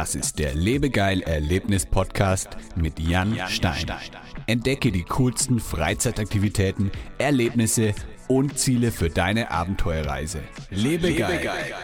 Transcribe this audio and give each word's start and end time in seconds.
Das 0.00 0.14
ist 0.14 0.38
der 0.38 0.54
Lebegeil 0.54 1.20
Erlebnis 1.20 1.84
Podcast 1.84 2.56
mit 2.74 2.98
Jan 2.98 3.38
Stein. 3.48 3.84
Entdecke 4.46 4.92
die 4.92 5.02
coolsten 5.02 5.60
Freizeitaktivitäten, 5.60 6.90
Erlebnisse 7.18 7.92
und 8.26 8.58
Ziele 8.58 8.92
für 8.92 9.10
deine 9.10 9.50
Abenteuerreise. 9.50 10.40
Lebegeil. 10.70 11.32
Lebegeil. 11.32 11.74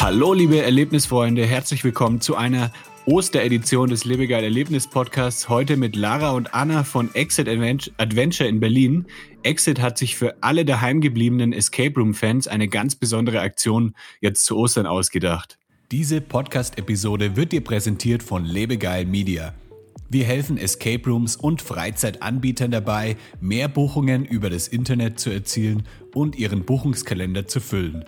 Hallo 0.00 0.32
liebe 0.32 0.60
Erlebnisfreunde, 0.60 1.46
herzlich 1.46 1.84
willkommen 1.84 2.20
zu 2.20 2.34
einer 2.34 2.72
Osteredition 3.10 3.88
des 3.88 4.04
Lebegeil 4.04 4.44
Erlebnis 4.44 4.86
Podcasts. 4.86 5.48
Heute 5.48 5.78
mit 5.78 5.96
Lara 5.96 6.32
und 6.32 6.52
Anna 6.52 6.84
von 6.84 7.14
Exit 7.14 7.48
Adventure 7.48 8.46
in 8.46 8.60
Berlin. 8.60 9.06
Exit 9.42 9.80
hat 9.80 9.96
sich 9.96 10.14
für 10.14 10.42
alle 10.42 10.66
daheimgebliebenen 10.66 11.54
Escape 11.54 11.98
Room 11.98 12.12
Fans 12.12 12.48
eine 12.48 12.68
ganz 12.68 12.96
besondere 12.96 13.40
Aktion 13.40 13.94
jetzt 14.20 14.44
zu 14.44 14.58
Ostern 14.58 14.86
ausgedacht. 14.86 15.58
Diese 15.90 16.20
Podcast-Episode 16.20 17.34
wird 17.34 17.52
dir 17.52 17.64
präsentiert 17.64 18.22
von 18.22 18.44
Lebegeil 18.44 19.06
Media. 19.06 19.54
Wir 20.10 20.26
helfen 20.26 20.58
Escape 20.58 21.08
Rooms 21.08 21.34
und 21.34 21.62
Freizeitanbietern 21.62 22.70
dabei, 22.70 23.16
mehr 23.40 23.68
Buchungen 23.68 24.26
über 24.26 24.50
das 24.50 24.68
Internet 24.68 25.18
zu 25.18 25.30
erzielen 25.30 25.84
und 26.14 26.36
ihren 26.36 26.66
Buchungskalender 26.66 27.46
zu 27.46 27.60
füllen. 27.60 28.04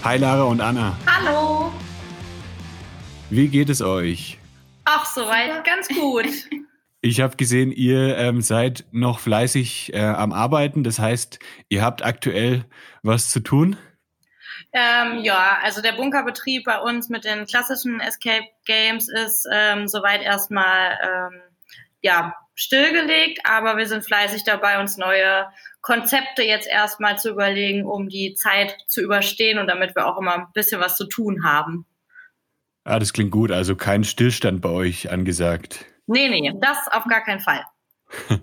Hi 0.02 0.18
Lara 0.18 0.42
und 0.44 0.60
Anna. 0.60 0.96
Hallo. 1.04 1.72
Wie 3.28 3.48
geht 3.48 3.70
es 3.70 3.82
euch? 3.82 4.38
Ach, 4.84 5.04
soweit 5.04 5.64
ganz 5.64 5.88
gut. 5.88 6.26
Ich 7.02 7.20
habe 7.20 7.36
gesehen, 7.36 7.70
ihr 7.70 8.16
ähm, 8.16 8.40
seid 8.40 8.84
noch 8.90 9.20
fleißig 9.20 9.94
äh, 9.94 10.00
am 10.00 10.32
Arbeiten. 10.32 10.82
Das 10.82 10.98
heißt, 10.98 11.38
ihr 11.68 11.82
habt 11.82 12.04
aktuell 12.04 12.64
was 13.02 13.30
zu 13.30 13.38
tun? 13.38 13.76
Ähm, 14.72 15.18
ja, 15.22 15.58
also 15.62 15.82
der 15.82 15.92
Bunkerbetrieb 15.92 16.64
bei 16.64 16.80
uns 16.80 17.08
mit 17.08 17.24
den 17.24 17.46
klassischen 17.46 18.00
Escape 18.00 18.46
Games 18.64 19.08
ist 19.08 19.46
ähm, 19.52 19.86
soweit 19.86 20.22
erstmal 20.22 20.98
ähm, 21.00 21.40
ja, 22.00 22.34
stillgelegt, 22.56 23.40
aber 23.44 23.76
wir 23.76 23.86
sind 23.86 24.04
fleißig 24.04 24.42
dabei, 24.42 24.80
uns 24.80 24.96
neue 24.96 25.46
Konzepte 25.82 26.42
jetzt 26.42 26.66
erstmal 26.66 27.18
zu 27.18 27.30
überlegen, 27.30 27.84
um 27.86 28.08
die 28.08 28.34
Zeit 28.34 28.76
zu 28.88 29.00
überstehen 29.00 29.58
und 29.58 29.68
damit 29.68 29.94
wir 29.94 30.06
auch 30.06 30.18
immer 30.18 30.34
ein 30.34 30.52
bisschen 30.54 30.80
was 30.80 30.96
zu 30.96 31.06
tun 31.06 31.44
haben. 31.44 31.86
Ah, 32.86 33.00
das 33.00 33.12
klingt 33.12 33.32
gut. 33.32 33.50
Also 33.50 33.74
kein 33.74 34.04
Stillstand 34.04 34.60
bei 34.60 34.68
euch 34.68 35.10
angesagt. 35.10 35.86
Nee, 36.06 36.28
nee, 36.28 36.52
das 36.60 36.78
auf 36.92 37.04
gar 37.06 37.24
keinen 37.24 37.40
Fall. 37.40 37.64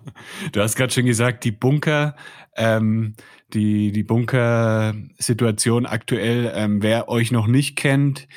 du 0.52 0.62
hast 0.62 0.76
gerade 0.76 0.92
schon 0.92 1.06
gesagt, 1.06 1.46
die 1.46 1.54
Bunker, 1.54 2.18
ähm, 2.58 3.16
die, 3.54 3.94
die 3.94 4.04
Bunker-Situation 4.04 5.86
aktuell, 5.86 6.52
ähm, 6.54 6.84
wer 6.84 7.08
euch 7.08 7.32
noch 7.32 7.48
nicht 7.48 7.78
kennt, 7.78 8.28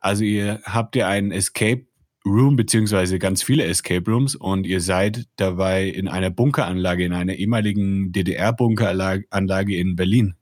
also 0.00 0.24
ihr 0.24 0.62
habt 0.64 0.96
ja 0.96 1.08
einen 1.08 1.32
Escape 1.32 1.84
Room, 2.24 2.56
beziehungsweise 2.56 3.18
ganz 3.18 3.42
viele 3.42 3.64
Escape 3.64 4.10
Rooms 4.10 4.34
und 4.34 4.66
ihr 4.66 4.80
seid 4.80 5.26
dabei 5.36 5.84
in 5.84 6.08
einer 6.08 6.30
Bunkeranlage, 6.30 7.04
in 7.04 7.12
einer 7.12 7.34
ehemaligen 7.34 8.10
DDR-Bunkeranlage 8.10 9.76
in 9.76 9.96
Berlin. 9.96 10.34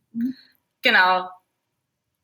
Genau, 0.82 1.28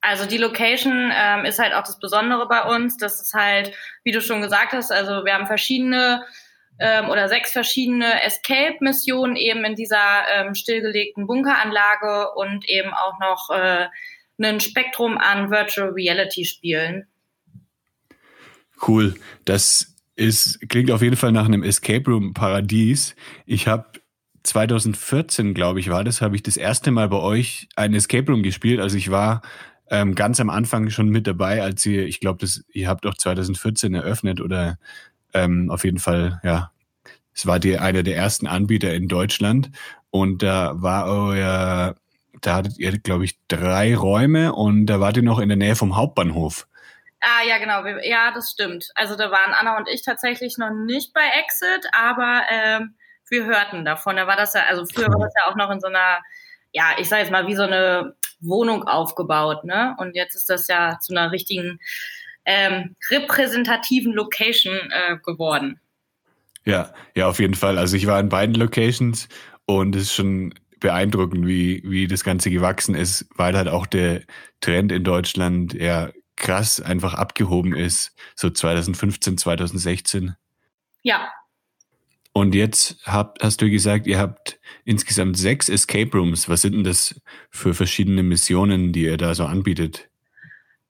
also 0.06 0.24
die 0.24 0.38
Location 0.38 1.12
ähm, 1.12 1.44
ist 1.44 1.58
halt 1.58 1.74
auch 1.74 1.82
das 1.82 1.98
Besondere 1.98 2.46
bei 2.46 2.62
uns. 2.62 2.96
Das 2.96 3.20
ist 3.20 3.34
halt, 3.34 3.72
wie 4.04 4.12
du 4.12 4.20
schon 4.20 4.40
gesagt 4.40 4.72
hast, 4.72 4.92
also 4.92 5.24
wir 5.24 5.34
haben 5.34 5.46
verschiedene 5.46 6.24
ähm, 6.78 7.08
oder 7.08 7.28
sechs 7.28 7.50
verschiedene 7.52 8.22
Escape-Missionen 8.22 9.34
eben 9.34 9.64
in 9.64 9.74
dieser 9.74 10.22
ähm, 10.32 10.54
stillgelegten 10.54 11.26
Bunkeranlage 11.26 12.30
und 12.36 12.68
eben 12.68 12.90
auch 12.94 13.18
noch 13.18 13.50
äh, 13.50 13.88
ein 14.40 14.60
Spektrum 14.60 15.18
an 15.18 15.50
Virtual 15.50 15.88
Reality-Spielen. 15.88 17.08
Cool. 18.86 19.14
Das 19.44 19.94
ist, 20.14 20.60
klingt 20.68 20.92
auf 20.92 21.02
jeden 21.02 21.16
Fall 21.16 21.32
nach 21.32 21.46
einem 21.46 21.64
Escape 21.64 22.08
Room 22.08 22.32
Paradies. 22.32 23.16
Ich 23.44 23.66
habe 23.66 23.86
2014, 24.44 25.52
glaube 25.52 25.80
ich, 25.80 25.90
war 25.90 26.04
das, 26.04 26.20
habe 26.20 26.36
ich 26.36 26.44
das 26.44 26.56
erste 26.56 26.92
Mal 26.92 27.08
bei 27.08 27.18
euch 27.18 27.68
ein 27.74 27.92
Escape 27.92 28.30
Room 28.30 28.44
gespielt. 28.44 28.78
Also 28.78 28.96
ich 28.96 29.10
war 29.10 29.42
ähm, 29.90 30.14
ganz 30.14 30.40
am 30.40 30.50
Anfang 30.50 30.90
schon 30.90 31.08
mit 31.08 31.26
dabei, 31.26 31.62
als 31.62 31.84
ihr, 31.86 32.06
ich 32.06 32.20
glaube, 32.20 32.46
ihr 32.72 32.88
habt 32.88 33.06
auch 33.06 33.14
2014 33.14 33.94
eröffnet 33.94 34.40
oder 34.40 34.78
ähm, 35.32 35.70
auf 35.70 35.84
jeden 35.84 35.98
Fall, 35.98 36.40
ja, 36.42 36.72
es 37.34 37.46
war 37.46 37.58
die, 37.58 37.78
einer 37.78 38.02
der 38.02 38.16
ersten 38.16 38.46
Anbieter 38.46 38.94
in 38.94 39.08
Deutschland 39.08 39.70
und 40.10 40.42
da 40.42 40.72
war 40.80 41.06
euer, 41.06 41.94
da 42.40 42.54
hattet 42.54 42.78
ihr, 42.78 42.98
glaube 42.98 43.24
ich, 43.24 43.38
drei 43.48 43.94
Räume 43.94 44.54
und 44.54 44.86
da 44.86 45.00
wart 45.00 45.18
ihr 45.18 45.22
noch 45.22 45.38
in 45.38 45.48
der 45.48 45.58
Nähe 45.58 45.76
vom 45.76 45.96
Hauptbahnhof. 45.96 46.66
Ah, 47.20 47.44
ja, 47.46 47.58
genau. 47.58 47.84
Ja, 48.02 48.30
das 48.32 48.50
stimmt. 48.50 48.90
Also 48.94 49.16
da 49.16 49.30
waren 49.30 49.52
Anna 49.52 49.76
und 49.78 49.88
ich 49.88 50.02
tatsächlich 50.02 50.58
noch 50.58 50.70
nicht 50.70 51.12
bei 51.12 51.26
Exit, 51.40 51.86
aber 51.92 52.42
ähm, 52.50 52.94
wir 53.28 53.44
hörten 53.44 53.84
davon. 53.84 54.16
Da 54.16 54.26
war 54.26 54.36
das 54.36 54.54
ja, 54.54 54.62
also 54.68 54.84
früher 54.86 55.08
war 55.08 55.20
das 55.20 55.34
ja 55.36 55.50
auch 55.50 55.56
noch 55.56 55.70
in 55.70 55.80
so 55.80 55.88
einer, 55.88 56.20
ja, 56.72 56.96
ich 56.98 57.08
sage 57.08 57.22
jetzt 57.22 57.32
mal, 57.32 57.46
wie 57.46 57.54
so 57.54 57.62
eine 57.62 58.14
Wohnung 58.40 58.84
aufgebaut, 58.84 59.64
ne? 59.64 59.96
Und 59.98 60.14
jetzt 60.14 60.34
ist 60.34 60.50
das 60.50 60.68
ja 60.68 60.98
zu 61.00 61.14
einer 61.14 61.32
richtigen 61.32 61.78
ähm, 62.44 62.96
repräsentativen 63.10 64.12
Location 64.12 64.76
äh, 64.90 65.16
geworden. 65.24 65.80
Ja, 66.64 66.92
ja, 67.14 67.28
auf 67.28 67.38
jeden 67.38 67.54
Fall. 67.54 67.78
Also 67.78 67.96
ich 67.96 68.06
war 68.06 68.18
in 68.20 68.28
beiden 68.28 68.54
Locations 68.54 69.28
und 69.66 69.94
es 69.94 70.02
ist 70.02 70.14
schon 70.14 70.52
beeindruckend, 70.80 71.46
wie, 71.46 71.82
wie 71.84 72.06
das 72.06 72.24
Ganze 72.24 72.50
gewachsen 72.50 72.94
ist, 72.94 73.26
weil 73.36 73.56
halt 73.56 73.68
auch 73.68 73.86
der 73.86 74.22
Trend 74.60 74.92
in 74.92 75.04
Deutschland 75.04 75.74
ja 75.74 76.10
krass 76.36 76.80
einfach 76.80 77.14
abgehoben 77.14 77.74
ist, 77.74 78.14
so 78.34 78.50
2015, 78.50 79.38
2016. 79.38 80.36
Ja, 81.02 81.28
und 82.36 82.54
jetzt 82.54 82.98
habt, 83.06 83.42
hast 83.42 83.62
du 83.62 83.70
gesagt, 83.70 84.06
ihr 84.06 84.18
habt 84.18 84.60
insgesamt 84.84 85.38
sechs 85.38 85.70
Escape 85.70 86.10
Rooms. 86.12 86.50
Was 86.50 86.60
sind 86.60 86.74
denn 86.74 86.84
das 86.84 87.18
für 87.48 87.72
verschiedene 87.72 88.22
Missionen, 88.22 88.92
die 88.92 89.04
ihr 89.04 89.16
da 89.16 89.34
so 89.34 89.46
anbietet? 89.46 90.10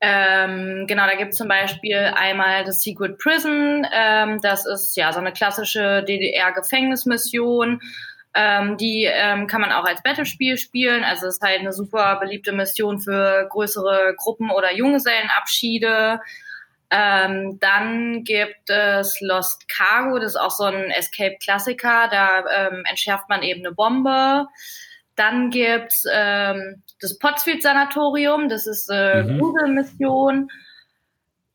Ähm, 0.00 0.86
genau, 0.88 1.06
da 1.06 1.14
gibt 1.14 1.34
es 1.34 1.38
zum 1.38 1.46
Beispiel 1.46 1.98
einmal 2.16 2.64
das 2.64 2.80
Secret 2.80 3.18
Prison. 3.18 3.86
Ähm, 3.92 4.40
das 4.42 4.66
ist 4.66 4.96
ja 4.96 5.12
so 5.12 5.20
eine 5.20 5.32
klassische 5.32 6.02
DDR-Gefängnismission. 6.02 7.80
Ähm, 8.34 8.76
die 8.76 9.04
ähm, 9.04 9.46
kann 9.46 9.60
man 9.60 9.70
auch 9.70 9.84
als 9.84 10.02
Battlespiel 10.02 10.58
spielen. 10.58 11.04
Also 11.04 11.28
es 11.28 11.36
ist 11.36 11.42
halt 11.42 11.60
eine 11.60 11.72
super 11.72 12.18
beliebte 12.20 12.50
Mission 12.50 12.98
für 12.98 13.46
größere 13.50 14.16
Gruppen 14.18 14.50
oder 14.50 14.74
Junggesellenabschiede. 14.74 16.18
Ähm, 16.90 17.58
dann 17.60 18.22
gibt 18.22 18.70
es 18.70 19.20
Lost 19.20 19.68
Cargo, 19.68 20.18
das 20.18 20.32
ist 20.32 20.40
auch 20.40 20.50
so 20.50 20.64
ein 20.64 20.90
Escape-Klassiker, 20.90 22.08
da 22.10 22.44
ähm, 22.48 22.84
entschärft 22.88 23.28
man 23.28 23.42
eben 23.42 23.66
eine 23.66 23.74
Bombe. 23.74 24.46
Dann 25.16 25.50
gibt's 25.50 26.04
ähm, 26.12 26.82
das 27.00 27.18
Pottsfield-Sanatorium, 27.18 28.48
das 28.48 28.66
ist 28.66 28.90
eine 28.90 29.24
mhm. 29.24 29.38
Gruselmission, 29.38 30.48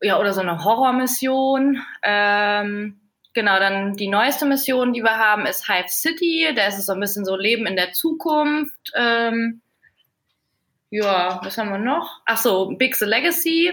ja, 0.02 0.18
oder 0.18 0.32
so 0.32 0.40
eine 0.40 0.64
Horrormission. 0.64 1.82
Ähm, 2.02 3.00
genau, 3.32 3.58
dann 3.58 3.94
die 3.94 4.08
neueste 4.08 4.44
Mission, 4.44 4.92
die 4.92 5.02
wir 5.02 5.16
haben, 5.16 5.46
ist 5.46 5.66
Hive 5.68 5.88
City, 5.88 6.52
da 6.54 6.66
ist 6.66 6.78
es 6.78 6.86
so 6.86 6.92
ein 6.92 7.00
bisschen 7.00 7.24
so 7.24 7.36
Leben 7.36 7.66
in 7.66 7.76
der 7.76 7.92
Zukunft. 7.92 8.92
Ähm, 8.94 9.62
ja, 10.90 11.40
was 11.42 11.56
haben 11.56 11.70
wir 11.70 11.78
noch? 11.78 12.20
Ach 12.26 12.36
so, 12.36 12.66
Big 12.76 12.96
the 12.96 13.06
Legacy. 13.06 13.72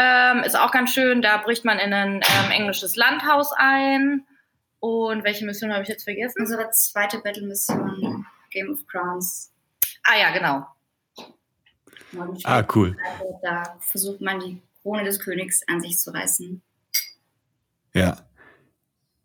Ähm, 0.00 0.44
ist 0.44 0.56
auch 0.56 0.70
ganz 0.70 0.94
schön. 0.94 1.22
Da 1.22 1.38
bricht 1.38 1.64
man 1.64 1.80
in 1.80 1.92
ein 1.92 2.14
ähm, 2.16 2.50
englisches 2.52 2.94
Landhaus 2.94 3.50
ein. 3.56 4.24
Und 4.78 5.24
welche 5.24 5.44
Mission 5.44 5.72
habe 5.72 5.82
ich 5.82 5.88
jetzt 5.88 6.04
vergessen? 6.04 6.40
Unsere 6.40 6.70
zweite 6.70 7.18
Battle-Mission, 7.18 8.24
Game 8.52 8.70
of 8.70 8.86
Crowns. 8.86 9.52
Ah 10.04 10.16
ja, 10.16 10.30
genau. 10.30 10.66
Ah, 12.44 12.64
cool. 12.74 12.96
Da 13.42 13.76
versucht 13.80 14.20
man 14.20 14.38
die 14.38 14.62
Krone 14.82 15.02
des 15.02 15.18
Königs 15.18 15.62
an 15.66 15.80
sich 15.80 15.98
zu 15.98 16.12
reißen. 16.12 16.62
Ja. 17.92 18.18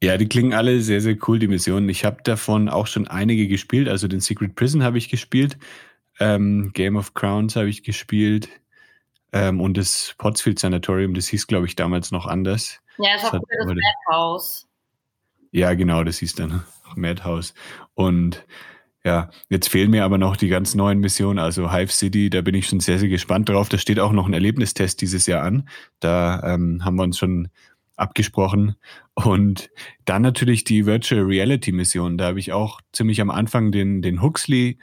Ja, 0.02 0.18
die 0.18 0.28
klingen 0.28 0.54
alle 0.54 0.82
sehr, 0.82 1.02
sehr 1.02 1.18
cool, 1.28 1.38
die 1.38 1.48
Missionen. 1.48 1.88
Ich 1.88 2.04
habe 2.04 2.24
davon 2.24 2.68
auch 2.68 2.88
schon 2.88 3.08
einige 3.08 3.48
gespielt. 3.48 3.88
Also 3.88 4.08
den 4.08 4.22
Secret 4.22 4.56
Prison 4.56 4.82
habe 4.82 4.98
ich 4.98 5.10
gespielt. 5.10 5.58
Ähm, 6.20 6.72
Game 6.74 6.96
of 6.96 7.14
Crowns 7.14 7.56
habe 7.56 7.70
ich 7.70 7.84
gespielt. 7.84 8.50
Ähm, 9.34 9.60
und 9.60 9.78
das 9.78 10.14
Pottsfield 10.18 10.60
Sanatorium, 10.60 11.14
das 11.14 11.28
hieß, 11.28 11.48
glaube 11.48 11.66
ich, 11.66 11.76
damals 11.76 12.12
noch 12.12 12.28
anders. 12.28 12.80
Ja, 13.00 13.16
das 13.16 13.34
war 13.34 13.40
das, 13.40 13.68
das 13.68 13.76
Madhouse. 14.08 14.68
Ja, 15.52 15.74
genau, 15.74 16.04
das 16.04 16.20
hieß 16.20 16.36
dann 16.36 16.64
Madhouse. 16.96 17.54
Und 17.96 18.46
ja, 19.04 19.30
jetzt 19.50 19.68
fehlen 19.68 19.92
mir 19.92 20.06
aber 20.06 20.18
noch 20.18 20.38
die 20.38 20.48
ganz 20.48 20.76
neuen 20.76 21.00
Missionen, 21.00 21.40
also 21.40 21.74
Hive 21.74 21.92
City, 21.92 22.30
da 22.30 22.42
bin 22.42 22.56
ich 22.56 22.68
schon 22.68 22.80
sehr, 22.80 23.00
sehr 23.00 23.10
gespannt 23.10 23.50
drauf. 23.50 23.68
Da 23.68 23.78
steht 23.78 24.00
auch 24.00 24.14
noch 24.14 24.28
ein 24.28 24.34
Erlebnistest 24.34 25.02
dieses 25.02 25.26
Jahr 25.26 25.44
an. 25.44 25.68
Da 26.00 26.42
ähm, 26.54 26.86
haben 26.86 26.96
wir 26.96 27.04
uns 27.04 27.18
schon 27.18 27.50
abgesprochen. 27.96 28.76
Und 29.14 29.70
dann 30.06 30.22
natürlich 30.22 30.64
die 30.64 30.86
Virtual 30.86 31.22
Reality 31.22 31.72
Mission. 31.72 32.18
Da 32.18 32.28
habe 32.28 32.40
ich 32.40 32.54
auch 32.54 32.82
ziemlich 32.94 33.20
am 33.20 33.30
Anfang 33.30 33.72
den, 33.72 34.02
den 34.02 34.22
Huxley 34.22 34.78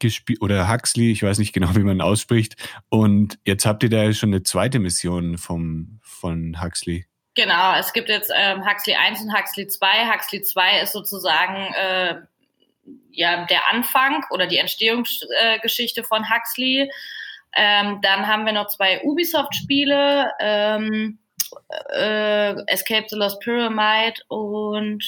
gespielt 0.00 0.40
oder 0.42 0.68
Huxley, 0.68 1.12
ich 1.12 1.22
weiß 1.22 1.38
nicht 1.38 1.52
genau, 1.52 1.74
wie 1.76 1.80
man 1.80 2.00
ausspricht. 2.00 2.56
Und 2.88 3.38
jetzt 3.44 3.66
habt 3.66 3.82
ihr 3.82 3.90
da 3.90 4.12
schon 4.12 4.30
eine 4.30 4.42
zweite 4.42 4.78
Mission 4.78 5.38
vom, 5.38 6.00
von 6.02 6.60
Huxley. 6.62 7.06
Genau, 7.34 7.74
es 7.76 7.92
gibt 7.92 8.08
jetzt 8.08 8.32
ähm, 8.36 8.66
Huxley 8.66 8.96
1 8.96 9.22
und 9.22 9.36
Huxley 9.36 9.68
2. 9.68 10.12
Huxley 10.12 10.42
2 10.42 10.80
ist 10.80 10.92
sozusagen 10.92 11.72
äh, 11.74 12.16
ja 13.12 13.46
der 13.46 13.70
Anfang 13.70 14.24
oder 14.30 14.46
die 14.46 14.58
Entstehungsgeschichte 14.58 16.00
äh, 16.00 16.04
von 16.04 16.28
Huxley. 16.28 16.90
Ähm, 17.54 18.00
dann 18.02 18.26
haben 18.26 18.46
wir 18.46 18.52
noch 18.52 18.68
zwei 18.68 19.02
Ubisoft-Spiele. 19.02 20.32
Ähm, 20.40 21.18
äh, 21.92 22.52
Escape 22.66 23.06
the 23.08 23.16
Lost 23.16 23.40
Pyramid 23.40 24.24
und 24.28 25.02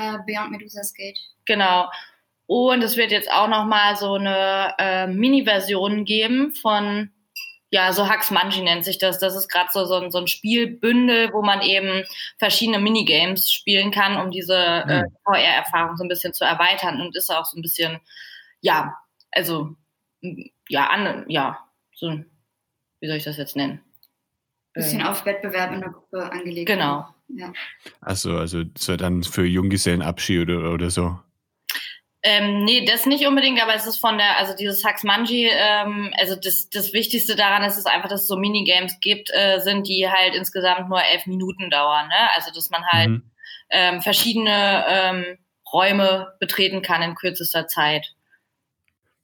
uh, 0.00 0.18
Beyond 0.26 0.52
Medusa's 0.52 0.92
Gate. 0.94 1.18
Genau. 1.44 1.88
Und 2.46 2.82
es 2.82 2.96
wird 2.96 3.10
jetzt 3.10 3.30
auch 3.30 3.48
noch 3.48 3.64
mal 3.64 3.96
so 3.96 4.14
eine 4.14 4.74
äh, 4.78 5.06
Mini-Version 5.06 6.04
geben 6.04 6.52
von 6.54 7.10
ja, 7.70 7.92
so 7.92 8.08
Hux 8.08 8.30
Manji 8.30 8.62
nennt 8.62 8.84
sich 8.84 8.98
das. 8.98 9.18
Das 9.18 9.34
ist 9.34 9.48
gerade 9.48 9.68
so, 9.72 9.84
so, 9.84 9.96
ein, 9.96 10.12
so 10.12 10.18
ein 10.18 10.28
Spielbündel, 10.28 11.32
wo 11.32 11.42
man 11.42 11.60
eben 11.60 12.04
verschiedene 12.38 12.78
Minigames 12.78 13.50
spielen 13.50 13.90
kann, 13.90 14.16
um 14.16 14.30
diese 14.30 14.54
äh, 14.54 15.02
mhm. 15.02 15.16
VR-Erfahrung 15.24 15.96
so 15.96 16.04
ein 16.04 16.08
bisschen 16.08 16.32
zu 16.32 16.44
erweitern 16.44 17.00
und 17.00 17.16
ist 17.16 17.30
auch 17.30 17.44
so 17.44 17.58
ein 17.58 17.62
bisschen, 17.62 17.98
ja, 18.60 18.96
also, 19.32 19.74
ja, 20.68 20.86
an, 20.86 21.24
ja, 21.26 21.58
so, 21.96 22.12
wie 23.00 23.08
soll 23.08 23.16
ich 23.16 23.24
das 23.24 23.38
jetzt 23.38 23.56
nennen? 23.56 23.80
bisschen 24.74 25.00
ähm, 25.00 25.06
auf 25.06 25.24
Wettbewerb 25.24 25.72
in 25.72 25.80
der 25.80 25.90
Gruppe 25.90 26.30
angelegt. 26.30 26.66
Genau. 26.66 27.08
Ja. 27.28 27.52
Also, 28.00 28.36
also 28.36 28.62
so 28.76 28.96
dann 28.96 29.22
für 29.22 29.44
Junggesellenabschied 29.44 30.48
oder, 30.48 30.72
oder 30.72 30.90
so. 30.90 31.18
Ähm, 32.26 32.64
nee, 32.64 32.86
das 32.86 33.04
nicht 33.04 33.26
unbedingt, 33.26 33.62
aber 33.62 33.74
es 33.74 33.86
ist 33.86 33.98
von 33.98 34.16
der, 34.16 34.38
also 34.38 34.56
dieses 34.56 34.82
Haxmanji, 34.82 35.46
ähm, 35.52 36.10
also 36.18 36.34
das, 36.34 36.70
das 36.70 36.94
Wichtigste 36.94 37.36
daran 37.36 37.62
ist 37.64 37.76
es 37.76 37.84
einfach, 37.84 38.08
dass 38.08 38.22
es 38.22 38.28
so 38.28 38.38
Minigames 38.38 38.98
gibt, 39.00 39.30
äh, 39.34 39.60
sind, 39.60 39.86
die 39.86 40.08
halt 40.08 40.34
insgesamt 40.34 40.88
nur 40.88 41.02
elf 41.02 41.26
Minuten 41.26 41.68
dauern. 41.68 42.08
Ne? 42.08 42.32
Also 42.34 42.50
dass 42.50 42.70
man 42.70 42.82
halt 42.86 43.10
mhm. 43.10 43.30
ähm, 43.68 44.00
verschiedene 44.00 44.84
ähm, 44.88 45.24
Räume 45.70 46.32
betreten 46.40 46.80
kann 46.80 47.02
in 47.02 47.14
kürzester 47.14 47.66
Zeit. 47.66 48.14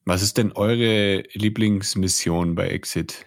Was 0.05 0.21
ist 0.21 0.37
denn 0.37 0.53
eure 0.53 1.23
Lieblingsmission 1.33 2.55
bei 2.55 2.69
Exit? 2.69 3.25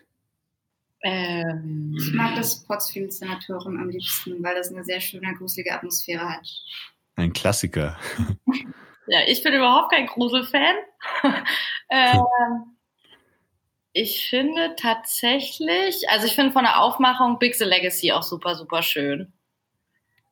Ähm, 1.02 1.96
ich 1.98 2.14
mag 2.14 2.36
das 2.36 2.64
Pottsfield 2.64 3.12
Sanatorium 3.12 3.80
am 3.80 3.90
liebsten, 3.90 4.44
weil 4.44 4.54
das 4.54 4.72
eine 4.72 4.84
sehr 4.84 5.02
schöne, 5.02 5.34
gruselige 5.34 5.74
Atmosphäre 5.74 6.30
hat. 6.30 6.48
Ein 7.16 7.34
Klassiker. 7.34 7.98
ja, 9.08 9.20
ich 9.28 9.44
bin 9.44 9.54
überhaupt 9.54 9.92
kein 9.92 10.08
Gruselfan. 10.08 10.76
ähm, 11.90 12.24
ich 13.94 14.28
finde 14.28 14.76
tatsächlich, 14.76 16.10
also 16.10 16.26
ich 16.26 16.36
finde 16.36 16.52
von 16.52 16.64
der 16.64 16.82
Aufmachung 16.82 17.38
Big 17.40 17.56
The 17.56 17.66
Legacy 17.66 18.12
auch 18.12 18.24
super, 18.24 18.56
super 18.56 18.82
schön. 18.82 19.32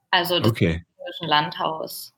Also 0.09 0.39
das 0.39 0.49
okay. 0.49 0.83
Landhaus. 1.21 2.13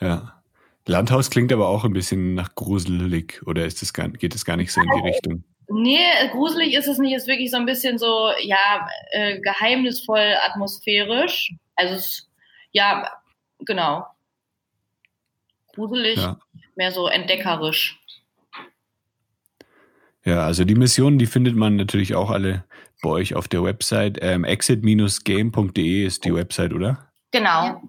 Ja. 0.00 0.42
Landhaus 0.86 1.30
klingt 1.30 1.52
aber 1.52 1.68
auch 1.68 1.84
ein 1.84 1.92
bisschen 1.92 2.34
nach 2.34 2.54
gruselig, 2.54 3.42
oder 3.46 3.64
ist 3.64 3.80
das 3.80 3.92
gar, 3.92 4.08
geht 4.08 4.34
es 4.34 4.44
gar 4.44 4.56
nicht 4.56 4.72
so 4.72 4.80
in 4.80 4.90
die 4.94 5.08
Richtung? 5.08 5.44
Nee, 5.68 6.28
gruselig 6.30 6.74
ist 6.74 6.88
es 6.88 6.98
nicht. 6.98 7.14
Es 7.14 7.22
ist 7.22 7.28
wirklich 7.28 7.50
so 7.50 7.56
ein 7.56 7.64
bisschen 7.64 7.98
so, 7.98 8.30
ja, 8.42 8.86
äh, 9.12 9.40
geheimnisvoll 9.40 10.34
atmosphärisch. 10.42 11.54
Also, 11.76 11.94
es, 11.94 12.30
ja, 12.72 13.10
genau. 13.60 14.04
Gruselig, 15.74 16.16
ja. 16.16 16.38
mehr 16.76 16.92
so 16.92 17.08
entdeckerisch. 17.08 18.00
Ja, 20.24 20.46
also 20.46 20.64
die 20.64 20.74
Missionen, 20.74 21.18
die 21.18 21.26
findet 21.26 21.54
man 21.54 21.76
natürlich 21.76 22.14
auch 22.14 22.30
alle 22.30 22.64
bei 23.02 23.10
euch 23.10 23.34
auf 23.34 23.46
der 23.48 23.62
Website. 23.62 24.18
Ähm, 24.22 24.44
exit-game.de 24.44 26.06
ist 26.06 26.24
die 26.24 26.34
Website, 26.34 26.72
oder? 26.72 27.10
Genau. 27.30 27.64
Ja. 27.64 27.82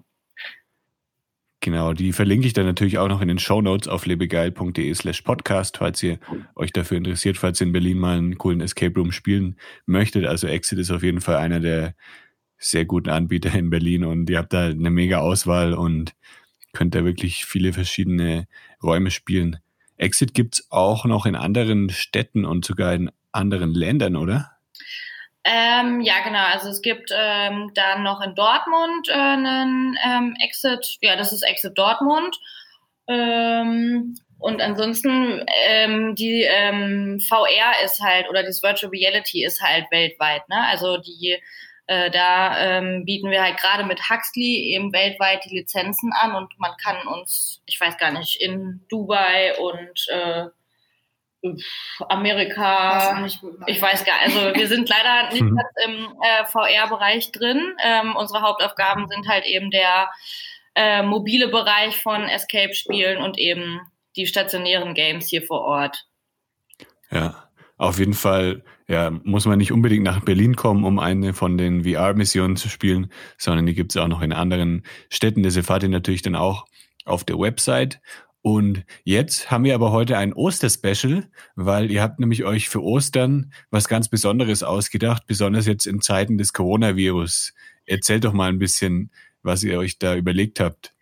Genau, 1.60 1.94
die 1.94 2.12
verlinke 2.12 2.46
ich 2.46 2.52
dann 2.52 2.66
natürlich 2.66 2.98
auch 2.98 3.08
noch 3.08 3.22
in 3.22 3.28
den 3.28 3.38
Show 3.38 3.60
Notes 3.60 3.88
auf 3.88 4.06
lebegeil.de 4.06 4.94
slash 4.94 5.22
podcast, 5.22 5.78
falls 5.78 6.02
ihr 6.02 6.20
euch 6.54 6.72
dafür 6.72 6.98
interessiert, 6.98 7.38
falls 7.38 7.60
ihr 7.60 7.66
in 7.66 7.72
Berlin 7.72 7.98
mal 7.98 8.18
einen 8.18 8.38
coolen 8.38 8.60
Escape 8.60 8.94
Room 8.94 9.10
spielen 9.10 9.56
möchtet. 9.86 10.26
Also 10.26 10.46
Exit 10.46 10.78
ist 10.78 10.90
auf 10.90 11.02
jeden 11.02 11.20
Fall 11.20 11.36
einer 11.36 11.58
der 11.58 11.94
sehr 12.58 12.84
guten 12.84 13.10
Anbieter 13.10 13.52
in 13.52 13.70
Berlin 13.70 14.04
und 14.04 14.30
ihr 14.30 14.38
habt 14.38 14.52
da 14.52 14.66
eine 14.66 14.90
mega 14.90 15.18
Auswahl 15.18 15.74
und 15.74 16.14
könnt 16.76 16.94
da 16.94 17.04
wirklich 17.04 17.46
viele 17.46 17.72
verschiedene 17.72 18.46
Räume 18.82 19.10
spielen. 19.10 19.58
Exit 19.96 20.34
gibt's 20.34 20.70
auch 20.70 21.06
noch 21.06 21.24
in 21.24 21.34
anderen 21.34 21.88
Städten 21.88 22.44
und 22.44 22.64
sogar 22.64 22.92
in 22.92 23.10
anderen 23.32 23.72
Ländern, 23.72 24.14
oder? 24.16 24.52
Ähm, 25.44 26.00
ja, 26.02 26.14
genau. 26.22 26.44
Also 26.52 26.68
es 26.68 26.82
gibt 26.82 27.10
ähm, 27.16 27.70
dann 27.74 28.02
noch 28.02 28.20
in 28.20 28.34
Dortmund 28.34 29.08
äh, 29.08 29.12
einen 29.12 29.96
ähm, 30.04 30.36
Exit, 30.42 30.98
ja, 31.00 31.16
das 31.16 31.32
ist 31.32 31.42
Exit 31.42 31.78
Dortmund. 31.78 32.36
Ähm, 33.06 34.16
und 34.38 34.60
ansonsten 34.60 35.46
ähm, 35.66 36.14
die 36.14 36.42
ähm, 36.42 37.20
VR 37.20 37.84
ist 37.84 38.02
halt 38.02 38.28
oder 38.28 38.42
das 38.42 38.62
Virtual 38.62 38.90
Reality 38.90 39.44
ist 39.44 39.62
halt 39.62 39.86
weltweit. 39.90 40.46
Ne? 40.48 40.66
Also 40.68 40.98
die 40.98 41.38
äh, 41.86 42.10
da 42.10 42.58
ähm, 42.58 43.04
bieten 43.04 43.30
wir 43.30 43.42
halt 43.42 43.58
gerade 43.58 43.84
mit 43.84 44.10
Huxley 44.10 44.74
eben 44.74 44.92
weltweit 44.92 45.44
die 45.44 45.56
Lizenzen 45.56 46.12
an 46.12 46.34
und 46.34 46.58
man 46.58 46.72
kann 46.82 47.06
uns, 47.06 47.62
ich 47.66 47.80
weiß 47.80 47.96
gar 47.98 48.10
nicht, 48.10 48.40
in 48.40 48.84
Dubai 48.88 49.56
und 49.58 50.06
äh, 50.10 50.46
Amerika, 52.08 53.24
ich 53.66 53.80
weiß 53.80 54.04
gar 54.04 54.26
nicht, 54.26 54.36
also 54.36 54.58
wir 54.58 54.66
sind 54.66 54.88
leider 54.88 55.28
nicht 55.32 55.42
mhm. 55.42 55.60
im 55.84 56.14
äh, 56.22 56.44
VR-Bereich 56.46 57.30
drin. 57.30 57.76
Ähm, 57.84 58.16
unsere 58.16 58.42
Hauptaufgaben 58.42 59.06
sind 59.06 59.28
halt 59.28 59.44
eben 59.44 59.70
der 59.70 60.10
äh, 60.74 61.02
mobile 61.02 61.48
Bereich 61.48 62.02
von 62.02 62.28
Escape-Spielen 62.28 63.22
und 63.22 63.38
eben 63.38 63.80
die 64.16 64.26
stationären 64.26 64.94
Games 64.94 65.28
hier 65.28 65.42
vor 65.42 65.60
Ort. 65.62 66.06
Ja, 67.10 67.45
auf 67.76 67.98
jeden 67.98 68.14
Fall 68.14 68.62
ja, 68.88 69.10
muss 69.10 69.46
man 69.46 69.58
nicht 69.58 69.72
unbedingt 69.72 70.04
nach 70.04 70.20
Berlin 70.20 70.56
kommen, 70.56 70.84
um 70.84 70.98
eine 70.98 71.34
von 71.34 71.58
den 71.58 71.84
VR-Missionen 71.84 72.56
zu 72.56 72.68
spielen, 72.68 73.10
sondern 73.36 73.66
die 73.66 73.74
gibt 73.74 73.92
es 73.92 73.96
auch 73.96 74.08
noch 74.08 74.22
in 74.22 74.32
anderen 74.32 74.84
Städten. 75.10 75.42
Das 75.42 75.56
erfahrt 75.56 75.82
ihr 75.82 75.88
natürlich 75.88 76.22
dann 76.22 76.36
auch 76.36 76.66
auf 77.04 77.24
der 77.24 77.38
Website. 77.38 78.00
Und 78.42 78.84
jetzt 79.02 79.50
haben 79.50 79.64
wir 79.64 79.74
aber 79.74 79.90
heute 79.90 80.16
ein 80.18 80.32
Osterspecial, 80.32 81.28
weil 81.56 81.90
ihr 81.90 82.00
habt 82.00 82.20
nämlich 82.20 82.44
euch 82.44 82.68
für 82.68 82.82
Ostern 82.82 83.52
was 83.70 83.88
ganz 83.88 84.08
Besonderes 84.08 84.62
ausgedacht, 84.62 85.26
besonders 85.26 85.66
jetzt 85.66 85.86
in 85.86 86.00
Zeiten 86.00 86.38
des 86.38 86.52
Coronavirus. 86.52 87.54
Erzählt 87.86 88.24
doch 88.24 88.32
mal 88.32 88.48
ein 88.48 88.60
bisschen, 88.60 89.10
was 89.42 89.64
ihr 89.64 89.78
euch 89.78 89.98
da 89.98 90.14
überlegt 90.14 90.60
habt. 90.60 90.92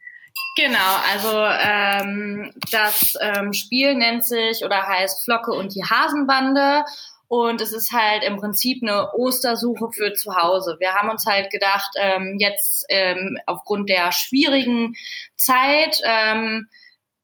Genau, 0.56 0.78
also 1.12 1.36
ähm, 1.36 2.52
das 2.70 3.14
ähm, 3.20 3.52
Spiel 3.52 3.94
nennt 3.96 4.24
sich 4.24 4.64
oder 4.64 4.86
heißt 4.86 5.24
Flocke 5.24 5.50
und 5.50 5.74
die 5.74 5.82
Hasenbande 5.82 6.84
und 7.26 7.60
es 7.60 7.72
ist 7.72 7.90
halt 7.92 8.22
im 8.22 8.36
Prinzip 8.36 8.80
eine 8.82 9.12
Ostersuche 9.14 9.90
für 9.92 10.12
zu 10.14 10.36
Hause. 10.36 10.76
Wir 10.78 10.94
haben 10.94 11.10
uns 11.10 11.26
halt 11.26 11.50
gedacht, 11.50 11.90
ähm, 11.96 12.36
jetzt 12.38 12.86
ähm, 12.88 13.38
aufgrund 13.46 13.88
der 13.88 14.12
schwierigen 14.12 14.94
Zeit 15.36 16.00
ähm, 16.04 16.68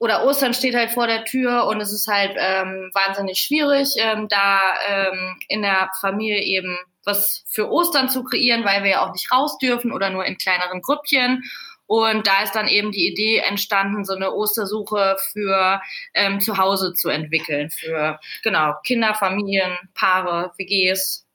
oder 0.00 0.24
Ostern 0.24 0.54
steht 0.54 0.74
halt 0.74 0.90
vor 0.90 1.06
der 1.06 1.24
Tür 1.24 1.66
und 1.66 1.80
es 1.80 1.92
ist 1.92 2.08
halt 2.08 2.34
ähm, 2.36 2.90
wahnsinnig 2.94 3.38
schwierig, 3.38 3.94
ähm, 3.98 4.28
da 4.28 4.60
ähm, 4.88 5.38
in 5.46 5.62
der 5.62 5.90
Familie 6.00 6.42
eben 6.42 6.76
was 7.04 7.44
für 7.46 7.70
Ostern 7.70 8.08
zu 8.08 8.24
kreieren, 8.24 8.64
weil 8.64 8.82
wir 8.82 8.90
ja 8.90 9.06
auch 9.06 9.12
nicht 9.12 9.30
raus 9.30 9.58
dürfen 9.58 9.92
oder 9.92 10.10
nur 10.10 10.24
in 10.24 10.38
kleineren 10.38 10.80
Grüppchen. 10.80 11.44
Und 11.90 12.28
da 12.28 12.44
ist 12.44 12.54
dann 12.54 12.68
eben 12.68 12.92
die 12.92 13.08
Idee 13.08 13.38
entstanden, 13.38 14.04
so 14.04 14.14
eine 14.14 14.32
Ostersuche 14.32 15.16
für 15.32 15.82
ähm, 16.14 16.38
zu 16.38 16.56
Hause 16.56 16.94
zu 16.94 17.08
entwickeln, 17.08 17.68
für 17.68 18.20
genau 18.44 18.74
Kinder, 18.84 19.12
Familien, 19.12 19.72
Paare, 19.92 20.52
WGs, 20.56 21.26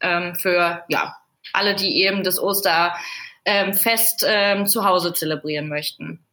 ähm, 0.00 0.34
für 0.34 0.82
ja 0.88 1.14
alle, 1.52 1.74
die 1.74 2.00
eben 2.00 2.22
das 2.24 2.38
Oster 2.38 2.94
ähm, 3.44 3.78
ähm, 4.24 4.66
zu 4.66 4.82
Hause 4.86 5.12
zelebrieren 5.12 5.68
möchten. 5.68 6.24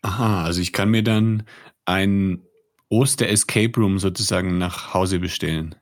Aha, 0.00 0.44
also 0.44 0.62
ich 0.62 0.72
kann 0.72 0.88
mir 0.88 1.02
dann 1.02 1.42
ein 1.84 2.42
Oster-Escape 2.88 3.78
Room 3.78 3.98
sozusagen 3.98 4.56
nach 4.56 4.94
Hause 4.94 5.18
bestellen. 5.18 5.74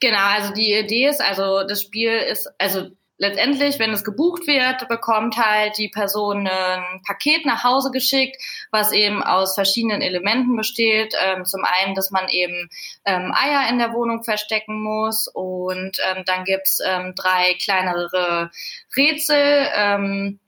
Genau, 0.00 0.18
also 0.18 0.52
die 0.52 0.72
Idee 0.72 1.06
ist, 1.06 1.20
also 1.20 1.62
das 1.62 1.82
Spiel 1.82 2.10
ist, 2.10 2.48
also 2.58 2.90
letztendlich, 3.18 3.78
wenn 3.78 3.92
es 3.92 4.04
gebucht 4.04 4.46
wird, 4.46 4.88
bekommt 4.88 5.36
halt 5.36 5.78
die 5.78 5.88
Person 5.88 6.46
ein 6.46 7.02
Paket 7.06 7.46
nach 7.46 7.64
Hause 7.64 7.90
geschickt, 7.90 8.36
was 8.70 8.92
eben 8.92 9.22
aus 9.22 9.54
verschiedenen 9.54 10.02
Elementen 10.02 10.56
besteht. 10.56 11.14
Ähm, 11.22 11.44
zum 11.44 11.62
einen, 11.64 11.94
dass 11.94 12.10
man 12.10 12.28
eben 12.28 12.68
ähm, 13.04 13.32
Eier 13.34 13.68
in 13.70 13.78
der 13.78 13.92
Wohnung 13.92 14.22
verstecken 14.22 14.82
muss 14.82 15.28
und 15.28 15.98
ähm, 16.10 16.24
dann 16.26 16.44
gibt's 16.44 16.80
ähm, 16.84 17.14
drei 17.16 17.54
kleinere 17.54 18.50
Rätsel. 18.96 19.68
Ähm, 19.74 20.40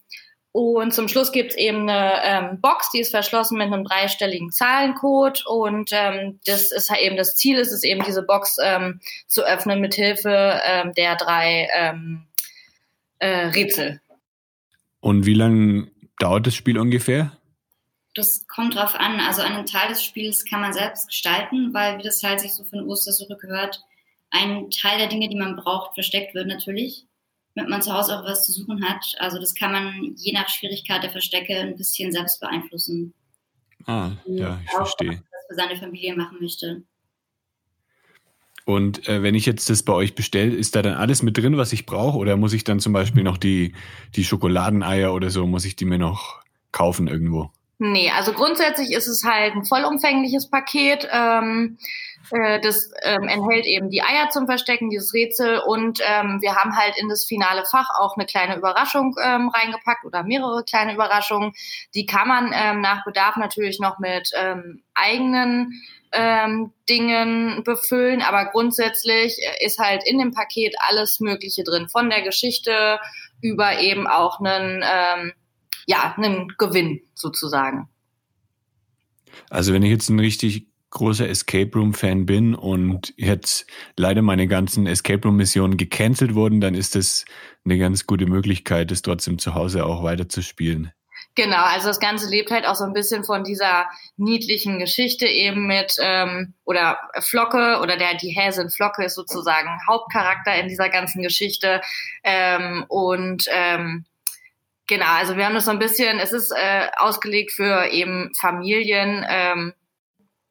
und 0.52 0.92
zum 0.92 1.08
Schluss 1.08 1.30
gibt's 1.30 1.54
eben 1.54 1.88
eine 1.88 2.22
ähm, 2.24 2.60
Box, 2.60 2.90
die 2.90 3.00
ist 3.00 3.10
verschlossen 3.10 3.58
mit 3.58 3.68
einem 3.68 3.84
dreistelligen 3.84 4.50
Zahlencode. 4.50 5.46
Und 5.46 5.92
das 5.92 6.72
ist 6.72 6.90
halt 6.90 7.02
eben 7.02 7.16
das 7.16 7.36
Ziel, 7.36 7.58
ist 7.58 7.70
es 7.70 7.84
eben 7.84 8.02
diese 8.02 8.22
Box 8.22 8.56
zu 9.26 9.42
öffnen 9.42 9.80
mit 9.80 9.94
Hilfe 9.94 10.60
der 10.96 11.16
drei 11.16 11.68
äh, 13.18 13.46
Rätsel. 13.46 14.00
Und 15.00 15.26
wie 15.26 15.34
lange 15.34 15.90
dauert 16.18 16.46
das 16.46 16.54
Spiel 16.54 16.78
ungefähr? 16.78 17.32
Das 18.14 18.46
kommt 18.48 18.74
drauf 18.74 18.94
an. 18.94 19.20
Also 19.20 19.42
einen 19.42 19.66
Teil 19.66 19.88
des 19.88 20.02
Spiels 20.02 20.44
kann 20.44 20.60
man 20.60 20.72
selbst 20.72 21.08
gestalten, 21.08 21.72
weil 21.72 21.98
wie 21.98 22.02
das 22.02 22.22
halt 22.22 22.40
sich 22.40 22.54
so 22.54 22.64
eine 22.72 22.84
Ostersuche 22.84 23.36
gehört, 23.36 23.84
ein 24.30 24.70
Teil 24.70 24.98
der 24.98 25.08
Dinge, 25.08 25.28
die 25.28 25.36
man 25.36 25.56
braucht, 25.56 25.94
versteckt 25.94 26.34
wird 26.34 26.48
natürlich 26.48 27.08
damit 27.58 27.70
man 27.70 27.82
zu 27.82 27.92
Hause 27.92 28.18
auch 28.18 28.24
was 28.24 28.46
zu 28.46 28.52
suchen 28.52 28.88
hat. 28.88 29.14
Also 29.18 29.38
das 29.38 29.54
kann 29.54 29.72
man 29.72 30.14
je 30.16 30.32
nach 30.32 30.48
Schwierigkeit 30.48 31.02
der 31.02 31.10
Verstecke 31.10 31.56
ein 31.58 31.76
bisschen 31.76 32.12
selbst 32.12 32.40
beeinflussen. 32.40 33.12
Ah, 33.86 34.12
ja, 34.26 34.60
ich 34.62 34.70
auch, 34.70 34.76
verstehe. 34.76 35.22
Was 35.32 35.46
für 35.48 35.54
seine 35.54 35.76
Familie 35.76 36.14
machen 36.16 36.38
möchte. 36.40 36.82
Und 38.68 39.08
äh, 39.08 39.22
wenn 39.22 39.34
ich 39.34 39.46
jetzt 39.46 39.70
das 39.70 39.82
bei 39.82 39.94
euch 39.94 40.14
bestelle, 40.14 40.54
ist 40.54 40.76
da 40.76 40.82
dann 40.82 40.92
alles 40.92 41.22
mit 41.22 41.38
drin, 41.38 41.56
was 41.56 41.72
ich 41.72 41.86
brauche? 41.86 42.18
Oder 42.18 42.36
muss 42.36 42.52
ich 42.52 42.64
dann 42.64 42.80
zum 42.80 42.92
Beispiel 42.92 43.22
noch 43.22 43.38
die, 43.38 43.72
die 44.14 44.24
Schokoladeneier 44.24 45.14
oder 45.14 45.30
so, 45.30 45.46
muss 45.46 45.64
ich 45.64 45.74
die 45.74 45.86
mir 45.86 45.96
noch 45.96 46.42
kaufen 46.70 47.08
irgendwo? 47.08 47.50
Nee, 47.78 48.10
also 48.10 48.34
grundsätzlich 48.34 48.92
ist 48.92 49.06
es 49.06 49.24
halt 49.24 49.54
ein 49.54 49.64
vollumfängliches 49.64 50.50
Paket. 50.50 51.08
Ähm, 51.10 51.78
äh, 52.30 52.60
das 52.60 52.90
ähm, 53.04 53.22
enthält 53.22 53.64
eben 53.64 53.88
die 53.88 54.02
Eier 54.02 54.28
zum 54.28 54.44
Verstecken, 54.44 54.90
dieses 54.90 55.14
Rätsel 55.14 55.62
und 55.66 56.00
ähm, 56.06 56.42
wir 56.42 56.54
haben 56.54 56.76
halt 56.76 56.98
in 56.98 57.08
das 57.08 57.24
finale 57.24 57.64
Fach 57.64 57.88
auch 57.98 58.18
eine 58.18 58.26
kleine 58.26 58.56
Überraschung 58.56 59.16
ähm, 59.24 59.48
reingepackt 59.48 60.04
oder 60.04 60.24
mehrere 60.24 60.62
kleine 60.64 60.92
Überraschungen. 60.92 61.52
Die 61.94 62.04
kann 62.04 62.28
man 62.28 62.52
ähm, 62.52 62.82
nach 62.82 63.04
Bedarf 63.06 63.36
natürlich 63.36 63.80
noch 63.80 63.98
mit 63.98 64.30
ähm, 64.36 64.82
eigenen 64.94 65.72
ähm, 66.12 66.72
Dingen 66.88 67.62
befüllen, 67.64 68.22
aber 68.22 68.46
grundsätzlich 68.46 69.36
ist 69.60 69.78
halt 69.78 70.02
in 70.06 70.18
dem 70.18 70.32
Paket 70.32 70.74
alles 70.88 71.20
Mögliche 71.20 71.64
drin, 71.64 71.88
von 71.88 72.10
der 72.10 72.22
Geschichte 72.22 72.98
über 73.40 73.80
eben 73.80 74.06
auch 74.06 74.40
einen, 74.40 74.82
ähm, 74.82 75.32
ja, 75.86 76.14
einen 76.16 76.48
Gewinn 76.58 77.02
sozusagen. 77.14 77.88
Also 79.50 79.72
wenn 79.72 79.82
ich 79.82 79.90
jetzt 79.90 80.08
ein 80.08 80.20
richtig 80.20 80.66
großer 80.90 81.28
Escape 81.28 81.70
Room 81.74 81.92
Fan 81.92 82.26
bin 82.26 82.54
und 82.54 83.12
jetzt 83.16 83.66
leider 83.96 84.22
meine 84.22 84.48
ganzen 84.48 84.86
Escape 84.86 85.22
Room 85.26 85.36
Missionen 85.36 85.76
gecancelt 85.76 86.34
wurden, 86.34 86.60
dann 86.60 86.74
ist 86.74 86.94
das 86.94 87.24
eine 87.64 87.78
ganz 87.78 88.06
gute 88.06 88.26
Möglichkeit, 88.26 88.90
das 88.90 89.02
trotzdem 89.02 89.38
zu 89.38 89.54
Hause 89.54 89.84
auch 89.84 90.02
weiter 90.02 90.28
zu 90.28 90.42
spielen. 90.42 90.92
Genau, 91.38 91.62
also 91.62 91.86
das 91.86 92.00
Ganze 92.00 92.28
lebt 92.28 92.50
halt 92.50 92.66
auch 92.66 92.74
so 92.74 92.82
ein 92.82 92.92
bisschen 92.92 93.22
von 93.22 93.44
dieser 93.44 93.86
niedlichen 94.16 94.80
Geschichte 94.80 95.24
eben 95.28 95.68
mit 95.68 95.94
ähm, 96.00 96.54
oder 96.64 96.98
Flocke 97.20 97.78
oder 97.80 97.96
der 97.96 98.16
die 98.16 98.30
Häsin 98.30 98.70
Flocke 98.70 99.04
ist 99.04 99.14
sozusagen 99.14 99.68
Hauptcharakter 99.86 100.56
in 100.56 100.66
dieser 100.66 100.88
ganzen 100.88 101.22
Geschichte. 101.22 101.80
Ähm, 102.24 102.84
und 102.88 103.44
ähm, 103.52 104.04
genau, 104.88 105.06
also 105.06 105.36
wir 105.36 105.46
haben 105.46 105.54
das 105.54 105.66
so 105.66 105.70
ein 105.70 105.78
bisschen, 105.78 106.18
es 106.18 106.32
ist 106.32 106.50
äh, 106.50 106.88
ausgelegt 106.96 107.52
für 107.52 107.86
eben 107.86 108.34
Familien, 108.34 109.24
ähm, 109.28 109.74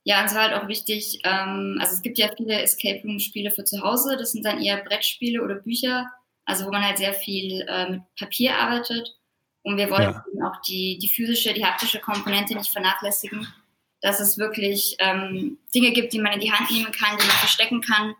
ja, 0.06 0.24
es 0.24 0.34
war 0.34 0.44
halt 0.44 0.54
auch 0.54 0.70
wichtig, 0.70 1.20
ähm, 1.26 1.80
also 1.82 1.96
es 1.96 2.02
gibt 2.02 2.18
ja 2.18 2.30
viele 2.38 2.62
Escape 2.62 3.02
Room-Spiele 3.04 3.52
für 3.52 3.66
zu 3.66 3.82
Hause, 3.82 4.16
das 4.18 4.32
sind 4.32 4.46
dann 4.46 4.62
eher 4.64 4.78
Brettspiele 4.78 5.44
oder 5.44 5.56
Bücher, 5.56 6.10
also 6.46 6.66
wo 6.66 6.72
man 6.72 6.86
halt 6.86 6.98
sehr 6.98 7.12
viel 7.12 7.66
äh, 7.68 7.90
mit 7.90 8.04
Papier 8.18 8.56
arbeitet. 8.56 9.17
Und 9.68 9.76
wir 9.76 9.90
wollten 9.90 10.22
ja. 10.40 10.48
auch 10.48 10.62
die, 10.62 10.98
die 10.98 11.10
physische, 11.10 11.54
die 11.54 11.66
haptische 11.66 12.00
Komponente 12.00 12.56
nicht 12.56 12.72
vernachlässigen, 12.72 13.46
dass 14.00 14.22
es 14.22 14.38
wirklich 14.38 14.96
ähm, 15.00 15.58
Dinge 15.76 15.92
gibt, 15.92 16.14
die 16.14 16.22
man 16.22 16.32
in 16.32 16.40
die 16.40 16.54
Hand 16.54 16.72
nehmen 16.72 16.94
kann, 16.94 17.18
die 17.18 17.28
man 17.28 17.36
verstecken 17.36 17.82
kann 17.82 18.16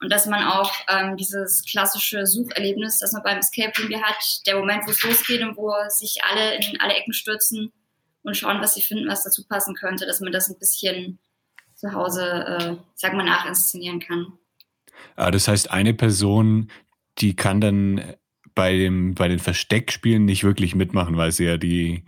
und 0.00 0.10
dass 0.10 0.26
man 0.26 0.42
auch 0.42 0.72
ähm, 0.88 1.16
dieses 1.16 1.64
klassische 1.64 2.26
Sucherlebnis, 2.26 2.98
das 2.98 3.12
man 3.12 3.22
beim 3.22 3.38
Escape 3.38 3.70
Room 3.78 3.86
hier 3.86 4.02
hat, 4.02 4.44
der 4.48 4.56
Moment, 4.56 4.88
wo 4.88 4.90
es 4.90 5.00
losgeht 5.04 5.40
und 5.40 5.56
wo 5.56 5.72
sich 5.86 6.18
alle 6.28 6.56
in 6.56 6.80
alle 6.80 6.94
Ecken 6.94 7.12
stürzen 7.12 7.72
und 8.24 8.36
schauen, 8.36 8.60
was 8.60 8.74
sie 8.74 8.82
finden, 8.82 9.06
was 9.06 9.22
dazu 9.22 9.46
passen 9.46 9.76
könnte, 9.76 10.04
dass 10.04 10.18
man 10.18 10.32
das 10.32 10.48
ein 10.48 10.58
bisschen 10.58 11.20
zu 11.76 11.92
Hause, 11.92 12.24
äh, 12.24 12.76
sag 12.96 13.12
mal, 13.12 13.24
nachinszenieren 13.24 14.00
kann. 14.00 14.32
Ah, 15.14 15.30
das 15.30 15.46
heißt, 15.46 15.70
eine 15.70 15.94
Person, 15.94 16.72
die 17.18 17.36
kann 17.36 17.60
dann 17.60 18.16
bei, 18.58 18.76
dem, 18.76 19.14
bei 19.14 19.28
den 19.28 19.38
Versteckspielen 19.38 20.24
nicht 20.24 20.42
wirklich 20.42 20.74
mitmachen, 20.74 21.16
weil 21.16 21.30
sie 21.30 21.44
ja 21.44 21.58
die, 21.58 22.02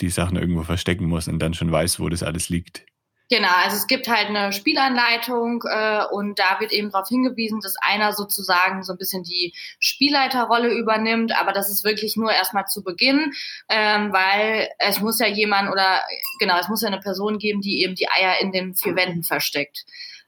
die 0.00 0.08
Sachen 0.08 0.38
irgendwo 0.38 0.62
verstecken 0.62 1.04
muss 1.04 1.28
und 1.28 1.38
dann 1.40 1.52
schon 1.52 1.70
weiß, 1.70 2.00
wo 2.00 2.08
das 2.08 2.22
alles 2.22 2.48
liegt. 2.48 2.86
Genau, 3.28 3.52
also 3.62 3.76
es 3.76 3.86
gibt 3.86 4.08
halt 4.08 4.28
eine 4.28 4.54
Spielanleitung 4.54 5.62
äh, 5.70 6.04
und 6.10 6.38
da 6.38 6.58
wird 6.58 6.72
eben 6.72 6.90
darauf 6.90 7.06
hingewiesen, 7.08 7.60
dass 7.60 7.74
einer 7.82 8.14
sozusagen 8.14 8.82
so 8.82 8.94
ein 8.94 8.98
bisschen 8.98 9.22
die 9.24 9.52
Spielleiterrolle 9.78 10.72
übernimmt, 10.72 11.38
aber 11.38 11.52
das 11.52 11.68
ist 11.70 11.84
wirklich 11.84 12.16
nur 12.16 12.32
erstmal 12.32 12.64
zu 12.64 12.82
Beginn, 12.82 13.32
ähm, 13.68 14.10
weil 14.10 14.70
es 14.78 15.00
muss 15.00 15.18
ja 15.18 15.26
jemand 15.26 15.70
oder 15.70 16.00
genau, 16.38 16.58
es 16.58 16.68
muss 16.68 16.80
ja 16.80 16.88
eine 16.88 17.00
Person 17.00 17.38
geben, 17.38 17.60
die 17.60 17.82
eben 17.82 17.94
die 17.94 18.08
Eier 18.08 18.40
in 18.40 18.52
den 18.52 18.74
vier 18.74 18.96
Wänden 18.96 19.22
versteckt. 19.22 19.84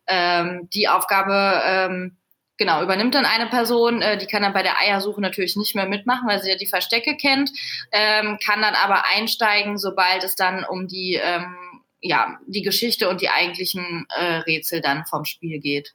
Ähm, 0.07 0.69
die 0.75 0.87
Aufgabe 0.88 1.62
ähm, 1.64 2.19
genau, 2.62 2.83
übernimmt 2.83 3.14
dann 3.14 3.25
eine 3.25 3.47
Person, 3.47 4.02
äh, 4.02 4.16
die 4.16 4.26
kann 4.26 4.42
dann 4.42 4.52
bei 4.52 4.62
der 4.62 4.78
Eiersuche 4.78 5.21
natürlich 5.21 5.57
nicht 5.57 5.75
mehr 5.75 5.88
mitmachen, 5.88 6.28
weil 6.28 6.40
sie 6.40 6.50
ja 6.50 6.57
die 6.57 6.66
Verstecke 6.66 7.16
kennt, 7.16 7.50
ähm, 7.90 8.38
kann 8.45 8.62
dann 8.62 8.75
aber 8.75 9.04
einsteigen, 9.07 9.78
sobald 9.78 10.23
es 10.23 10.37
dann 10.37 10.64
um 10.64 10.87
die 10.87 11.21
ähm, 11.23 11.57
ja, 12.00 12.38
die 12.47 12.62
Geschichte 12.62 13.09
und 13.09 13.21
die 13.21 13.28
eigentlichen 13.28 14.07
äh, 14.09 14.38
Rätsel 14.38 14.81
dann 14.81 15.04
vom 15.07 15.25
Spiel 15.25 15.61
geht. 15.61 15.95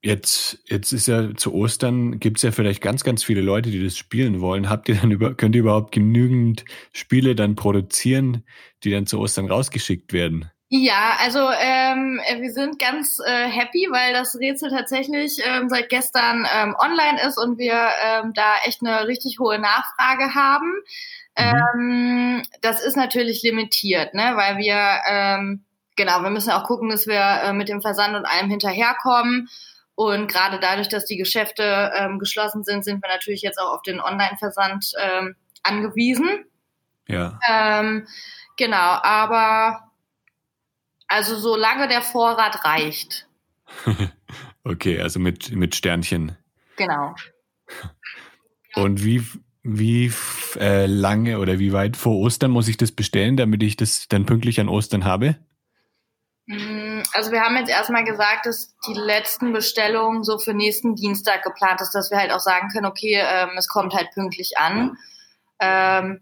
Jetzt, 0.00 0.62
jetzt 0.66 0.92
ist 0.92 1.08
ja 1.08 1.34
zu 1.34 1.52
Ostern, 1.52 2.20
gibt 2.20 2.36
es 2.36 2.44
ja 2.44 2.52
vielleicht 2.52 2.80
ganz, 2.80 3.02
ganz 3.02 3.24
viele 3.24 3.40
Leute, 3.40 3.70
die 3.70 3.82
das 3.82 3.96
spielen 3.96 4.40
wollen. 4.40 4.70
Habt 4.70 4.88
ihr 4.88 4.94
dann 4.94 5.10
über, 5.10 5.34
könnt 5.34 5.56
ihr 5.56 5.62
überhaupt 5.62 5.92
genügend 5.92 6.64
Spiele 6.92 7.34
dann 7.34 7.56
produzieren, 7.56 8.44
die 8.84 8.92
dann 8.92 9.06
zu 9.06 9.18
Ostern 9.18 9.46
rausgeschickt 9.46 10.12
werden? 10.12 10.50
Ja, 10.70 11.16
also 11.20 11.48
ähm, 11.58 12.20
wir 12.40 12.52
sind 12.52 12.78
ganz 12.78 13.18
äh, 13.24 13.46
happy, 13.46 13.88
weil 13.90 14.12
das 14.12 14.36
Rätsel 14.38 14.70
tatsächlich 14.70 15.40
ähm, 15.42 15.70
seit 15.70 15.88
gestern 15.88 16.46
ähm, 16.54 16.76
online 16.78 17.22
ist 17.26 17.38
und 17.38 17.58
wir 17.58 17.88
ähm, 18.04 18.34
da 18.34 18.56
echt 18.64 18.82
eine 18.82 19.06
richtig 19.06 19.38
hohe 19.38 19.58
Nachfrage 19.58 20.34
haben. 20.34 20.74
Mhm. 21.38 21.62
Ähm, 21.74 22.42
das 22.60 22.84
ist 22.84 22.96
natürlich 22.96 23.42
limitiert, 23.42 24.12
ne? 24.12 24.32
weil 24.34 24.58
wir, 24.58 25.00
ähm, 25.08 25.64
genau, 25.96 26.20
wir 26.22 26.30
müssen 26.30 26.50
auch 26.50 26.64
gucken, 26.64 26.90
dass 26.90 27.06
wir 27.06 27.18
äh, 27.18 27.52
mit 27.54 27.70
dem 27.70 27.80
Versand 27.80 28.14
und 28.14 28.26
allem 28.26 28.50
hinterherkommen. 28.50 29.48
Und 29.94 30.28
gerade 30.30 30.60
dadurch, 30.60 30.90
dass 30.90 31.06
die 31.06 31.16
Geschäfte 31.16 31.92
ähm, 31.96 32.18
geschlossen 32.18 32.62
sind, 32.62 32.84
sind 32.84 33.02
wir 33.02 33.08
natürlich 33.08 33.40
jetzt 33.40 33.58
auch 33.58 33.72
auf 33.72 33.82
den 33.82 34.00
Online-Versand 34.00 34.92
ähm, 35.00 35.34
angewiesen. 35.62 36.44
Ja. 37.06 37.38
Ähm, 37.48 38.06
genau, 38.56 38.76
aber 38.76 39.87
also 41.08 41.36
solange 41.36 41.88
der 41.88 42.02
Vorrat 42.02 42.64
reicht. 42.64 43.26
okay, 44.64 45.00
also 45.00 45.18
mit, 45.18 45.50
mit 45.52 45.74
Sternchen. 45.74 46.36
Genau. 46.76 47.14
Und 48.74 49.02
wie, 49.02 49.24
wie 49.62 50.12
äh, 50.56 50.86
lange 50.86 51.40
oder 51.40 51.58
wie 51.58 51.72
weit 51.72 51.96
vor 51.96 52.16
Ostern 52.16 52.50
muss 52.50 52.68
ich 52.68 52.76
das 52.76 52.92
bestellen, 52.92 53.36
damit 53.36 53.62
ich 53.62 53.76
das 53.76 54.06
dann 54.08 54.26
pünktlich 54.26 54.60
an 54.60 54.68
Ostern 54.68 55.04
habe? 55.04 55.36
Mm, 56.46 57.02
also 57.12 57.32
wir 57.32 57.40
haben 57.40 57.56
jetzt 57.56 57.70
erstmal 57.70 58.04
gesagt, 58.04 58.46
dass 58.46 58.74
die 58.86 58.94
letzten 58.94 59.52
Bestellungen 59.52 60.22
so 60.22 60.38
für 60.38 60.54
nächsten 60.54 60.94
Dienstag 60.94 61.42
geplant 61.42 61.80
ist, 61.80 61.92
dass 61.92 62.10
wir 62.10 62.18
halt 62.18 62.30
auch 62.30 62.40
sagen 62.40 62.68
können, 62.68 62.86
okay, 62.86 63.20
ähm, 63.20 63.50
es 63.56 63.68
kommt 63.68 63.94
halt 63.94 64.10
pünktlich 64.12 64.58
an. 64.58 64.96
Ähm, 65.60 66.20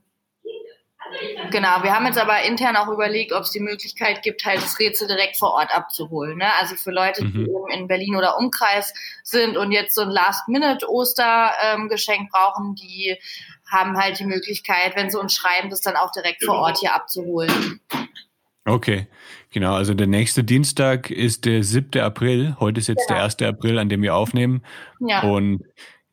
Genau, 1.50 1.82
wir 1.82 1.94
haben 1.94 2.06
jetzt 2.06 2.18
aber 2.18 2.42
intern 2.42 2.76
auch 2.76 2.88
überlegt, 2.88 3.32
ob 3.32 3.42
es 3.42 3.50
die 3.50 3.60
Möglichkeit 3.60 4.22
gibt, 4.22 4.42
halt 4.44 4.62
das 4.62 4.78
Rätsel 4.78 5.08
direkt 5.08 5.38
vor 5.38 5.52
Ort 5.52 5.75
abzuholen. 5.75 6.36
Ne? 6.38 6.52
Also 6.60 6.76
für 6.76 6.90
Leute, 6.90 7.25
die 7.25 7.38
mhm. 7.38 7.46
eben 7.46 7.70
in 7.72 7.88
Berlin 7.88 8.16
oder 8.16 8.36
Umkreis 8.38 8.92
sind 9.22 9.56
und 9.56 9.72
jetzt 9.72 9.94
so 9.94 10.02
ein 10.02 10.10
Last-Minute-Ostergeschenk 10.10 12.20
ähm, 12.20 12.28
brauchen, 12.30 12.75
die 12.75 13.16
haben 13.70 13.96
halt 13.96 14.18
die 14.18 14.26
Möglichkeit, 14.26 14.96
wenn 14.96 15.10
sie 15.10 15.18
uns 15.18 15.34
schreiben, 15.34 15.70
das 15.70 15.80
dann 15.80 15.96
auch 15.96 16.12
direkt 16.12 16.44
vor 16.44 16.56
Ort 16.56 16.78
hier 16.78 16.94
abzuholen. 16.94 17.80
Okay, 18.64 19.06
genau. 19.50 19.75
Also 19.75 19.94
der 19.94 20.08
nächste 20.08 20.42
Dienstag 20.42 21.10
ist 21.10 21.44
der 21.44 21.62
7. 21.62 22.00
April. 22.00 22.56
Heute 22.58 22.80
ist 22.80 22.88
jetzt 22.88 23.06
genau. 23.06 23.18
der 23.18 23.25
1. 23.25 23.42
April, 23.42 23.78
an 23.78 23.88
dem 23.88 24.02
wir 24.02 24.14
aufnehmen. 24.14 24.62
Ja. 24.98 25.22
Und 25.22 25.62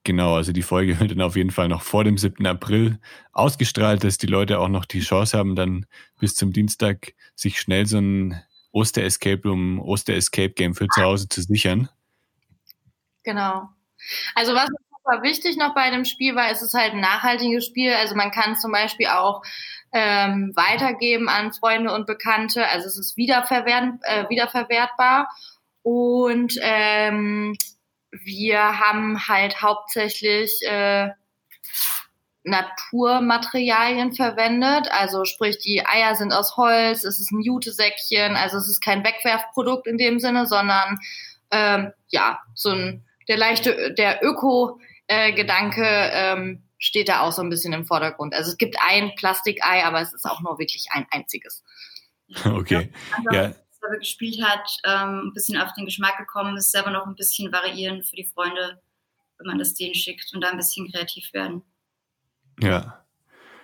Genau, 0.05 0.35
also 0.35 0.51
die 0.51 0.63
Folge 0.63 0.99
wird 0.99 1.11
dann 1.11 1.21
auf 1.21 1.35
jeden 1.35 1.51
Fall 1.51 1.69
noch 1.69 1.81
vor 1.81 2.03
dem 2.03 2.17
7. 2.17 2.45
April 2.45 2.99
ausgestrahlt, 3.31 4.03
dass 4.03 4.17
die 4.17 4.27
Leute 4.27 4.59
auch 4.59 4.67
noch 4.67 4.85
die 4.85 4.99
Chance 4.99 5.37
haben, 5.37 5.55
dann 5.55 5.85
bis 6.19 6.35
zum 6.35 6.51
Dienstag 6.51 7.13
sich 7.35 7.59
schnell 7.59 7.85
so 7.85 7.99
ein 7.99 8.41
Oster-Escape 8.73 9.47
Room, 9.47 9.79
Oster-Escape-Game 9.79 10.73
für 10.73 10.87
zu 10.87 11.01
Hause 11.01 11.29
zu 11.29 11.41
sichern. 11.41 11.89
Genau. 13.23 13.69
Also 14.35 14.53
was 14.53 14.67
super 14.67 15.21
wichtig 15.23 15.57
noch 15.57 15.73
bei 15.73 15.89
dem 15.89 16.05
Spiel 16.05 16.35
war, 16.35 16.49
es 16.49 16.61
ist 16.61 16.73
halt 16.73 16.93
ein 16.93 16.99
nachhaltiges 16.99 17.65
Spiel. 17.65 17.93
Also 17.93 18.15
man 18.15 18.31
kann 18.31 18.57
zum 18.57 18.71
Beispiel 18.71 19.07
auch 19.07 19.43
ähm, 19.93 20.51
weitergeben 20.55 21.29
an 21.29 21.53
Freunde 21.53 21.93
und 21.93 22.07
Bekannte. 22.07 22.67
Also 22.67 22.87
es 22.87 22.97
ist 22.97 23.15
wiederverwert, 23.15 23.99
äh, 24.01 24.27
wiederverwertbar. 24.29 25.29
Und 25.83 26.57
ähm, 26.61 27.55
wir 28.21 28.79
haben 28.79 29.27
halt 29.27 29.61
hauptsächlich 29.61 30.59
äh, 30.67 31.09
Naturmaterialien 32.43 34.13
verwendet. 34.13 34.91
Also 34.91 35.25
sprich, 35.25 35.57
die 35.59 35.85
Eier 35.85 36.15
sind 36.15 36.33
aus 36.33 36.57
Holz, 36.57 37.03
es 37.03 37.19
ist 37.19 37.31
ein 37.31 37.41
Jutesäckchen, 37.41 38.35
also 38.35 38.57
es 38.57 38.67
ist 38.67 38.81
kein 38.81 39.03
Wegwerfprodukt 39.03 39.87
in 39.87 39.97
dem 39.97 40.19
Sinne, 40.19 40.45
sondern 40.45 40.99
ähm, 41.51 41.91
ja, 42.09 42.39
so 42.53 42.69
ein 42.71 43.05
der 43.29 43.37
leichte, 43.37 43.93
der 43.93 44.21
Öko-Gedanke 44.21 45.85
äh, 45.85 46.33
ähm, 46.33 46.63
steht 46.77 47.07
da 47.07 47.21
auch 47.21 47.31
so 47.31 47.41
ein 47.41 47.49
bisschen 47.49 47.71
im 47.71 47.85
Vordergrund. 47.85 48.35
Also 48.35 48.51
es 48.51 48.57
gibt 48.57 48.75
ein 48.85 49.15
Plastikei, 49.15 49.85
aber 49.85 50.01
es 50.01 50.13
ist 50.13 50.25
auch 50.25 50.41
nur 50.41 50.59
wirklich 50.59 50.87
ein 50.91 51.07
einziges. 51.09 51.63
Okay. 52.45 52.91
Also, 53.15 53.31
ja 53.31 53.53
selber 53.83 53.99
gespielt 53.99 54.41
hat, 54.43 54.77
ähm, 54.85 55.27
ein 55.27 55.33
bisschen 55.33 55.59
auf 55.59 55.73
den 55.73 55.85
Geschmack 55.85 56.17
gekommen 56.17 56.57
ist, 56.57 56.71
selber 56.71 56.91
noch 56.91 57.05
ein 57.05 57.15
bisschen 57.15 57.51
variieren 57.51 58.03
für 58.03 58.15
die 58.15 58.25
Freunde, 58.33 58.81
wenn 59.37 59.47
man 59.47 59.59
das 59.59 59.73
denen 59.73 59.93
schickt 59.93 60.31
und 60.33 60.41
da 60.41 60.49
ein 60.49 60.57
bisschen 60.57 60.91
kreativ 60.91 61.31
werden. 61.33 61.61
Ja. 62.59 62.99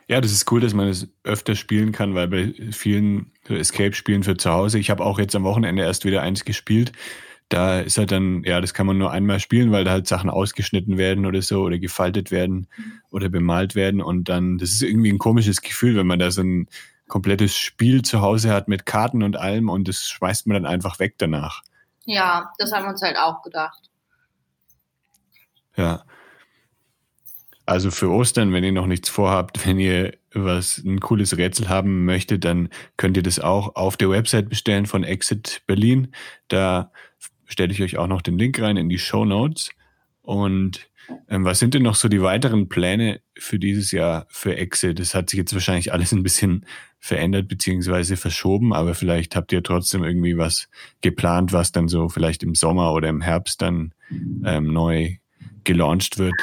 Ja, 0.07 0.19
das 0.19 0.31
ist 0.31 0.51
cool, 0.51 0.59
dass 0.59 0.73
man 0.73 0.87
es 0.87 1.01
das 1.01 1.09
öfter 1.23 1.55
spielen 1.55 1.91
kann, 1.91 2.15
weil 2.15 2.27
bei 2.27 2.53
vielen 2.71 3.31
Escape-Spielen 3.47 4.23
für 4.23 4.35
zu 4.35 4.49
Hause, 4.49 4.79
ich 4.79 4.89
habe 4.89 5.05
auch 5.05 5.19
jetzt 5.19 5.35
am 5.35 5.43
Wochenende 5.43 5.83
erst 5.83 6.03
wieder 6.03 6.23
eins 6.23 6.45
gespielt, 6.45 6.93
da 7.47 7.79
ist 7.79 7.97
halt 7.99 8.11
dann, 8.11 8.43
ja, 8.43 8.59
das 8.59 8.73
kann 8.73 8.87
man 8.87 8.97
nur 8.97 9.11
einmal 9.11 9.39
spielen, 9.39 9.71
weil 9.71 9.83
da 9.83 9.91
halt 9.91 10.07
Sachen 10.07 10.31
ausgeschnitten 10.31 10.97
werden 10.97 11.27
oder 11.27 11.43
so 11.43 11.61
oder 11.61 11.77
gefaltet 11.77 12.31
werden 12.31 12.67
mhm. 12.75 12.93
oder 13.11 13.29
bemalt 13.29 13.75
werden 13.75 14.01
und 14.01 14.29
dann, 14.29 14.57
das 14.57 14.71
ist 14.71 14.81
irgendwie 14.81 15.11
ein 15.11 15.19
komisches 15.19 15.61
Gefühl, 15.61 15.95
wenn 15.95 16.07
man 16.07 16.19
da 16.19 16.31
so 16.31 16.41
ein 16.41 16.67
komplettes 17.09 17.57
Spiel 17.57 18.03
zu 18.03 18.21
Hause 18.21 18.51
hat 18.51 18.69
mit 18.69 18.85
Karten 18.85 19.23
und 19.23 19.35
allem 19.35 19.67
und 19.67 19.87
das 19.89 20.07
schmeißt 20.07 20.47
man 20.47 20.55
dann 20.55 20.71
einfach 20.71 20.99
weg 20.99 21.15
danach. 21.17 21.61
Ja, 22.05 22.53
das 22.57 22.71
haben 22.71 22.85
wir 22.85 22.91
uns 22.91 23.01
halt 23.01 23.17
auch 23.17 23.41
gedacht. 23.41 23.89
Ja. 25.75 26.03
Also 27.65 27.91
für 27.91 28.09
Ostern, 28.09 28.51
wenn 28.51 28.63
ihr 28.63 28.71
noch 28.71 28.87
nichts 28.87 29.09
vorhabt, 29.09 29.67
wenn 29.67 29.77
ihr 29.77 30.17
was 30.33 30.79
ein 30.79 30.99
cooles 30.99 31.37
Rätsel 31.37 31.69
haben 31.69 32.05
möchtet, 32.05 32.45
dann 32.45 32.69
könnt 32.97 33.17
ihr 33.17 33.23
das 33.23 33.39
auch 33.39 33.75
auf 33.75 33.97
der 33.97 34.09
Website 34.09 34.49
bestellen 34.49 34.85
von 34.85 35.03
Exit 35.03 35.61
Berlin. 35.67 36.13
Da 36.47 36.91
stelle 37.45 37.71
ich 37.71 37.81
euch 37.81 37.97
auch 37.97 38.07
noch 38.07 38.21
den 38.21 38.37
Link 38.37 38.59
rein 38.59 38.77
in 38.77 38.89
die 38.89 38.99
Show 38.99 39.25
Notes. 39.25 39.69
Und 40.21 40.89
ähm, 41.27 41.45
was 41.45 41.59
sind 41.59 41.73
denn 41.73 41.83
noch 41.83 41.95
so 41.95 42.07
die 42.07 42.21
weiteren 42.21 42.69
Pläne 42.69 43.21
für 43.37 43.59
dieses 43.59 43.91
Jahr 43.91 44.27
für 44.29 44.55
Exit? 44.55 44.99
Das 44.99 45.15
hat 45.15 45.29
sich 45.29 45.37
jetzt 45.37 45.53
wahrscheinlich 45.53 45.91
alles 45.91 46.11
ein 46.11 46.23
bisschen 46.23 46.65
verändert 46.99 47.47
beziehungsweise 47.47 48.17
verschoben, 48.17 48.73
aber 48.73 48.93
vielleicht 48.93 49.35
habt 49.35 49.51
ihr 49.51 49.63
trotzdem 49.63 50.03
irgendwie 50.03 50.37
was 50.37 50.67
geplant, 51.01 51.53
was 51.53 51.71
dann 51.71 51.87
so 51.87 52.09
vielleicht 52.09 52.43
im 52.43 52.55
Sommer 52.55 52.93
oder 52.93 53.09
im 53.09 53.21
Herbst 53.21 53.61
dann 53.61 53.93
ähm, 54.45 54.73
neu 54.73 55.15
gelauncht 55.63 56.17
wird. 56.17 56.35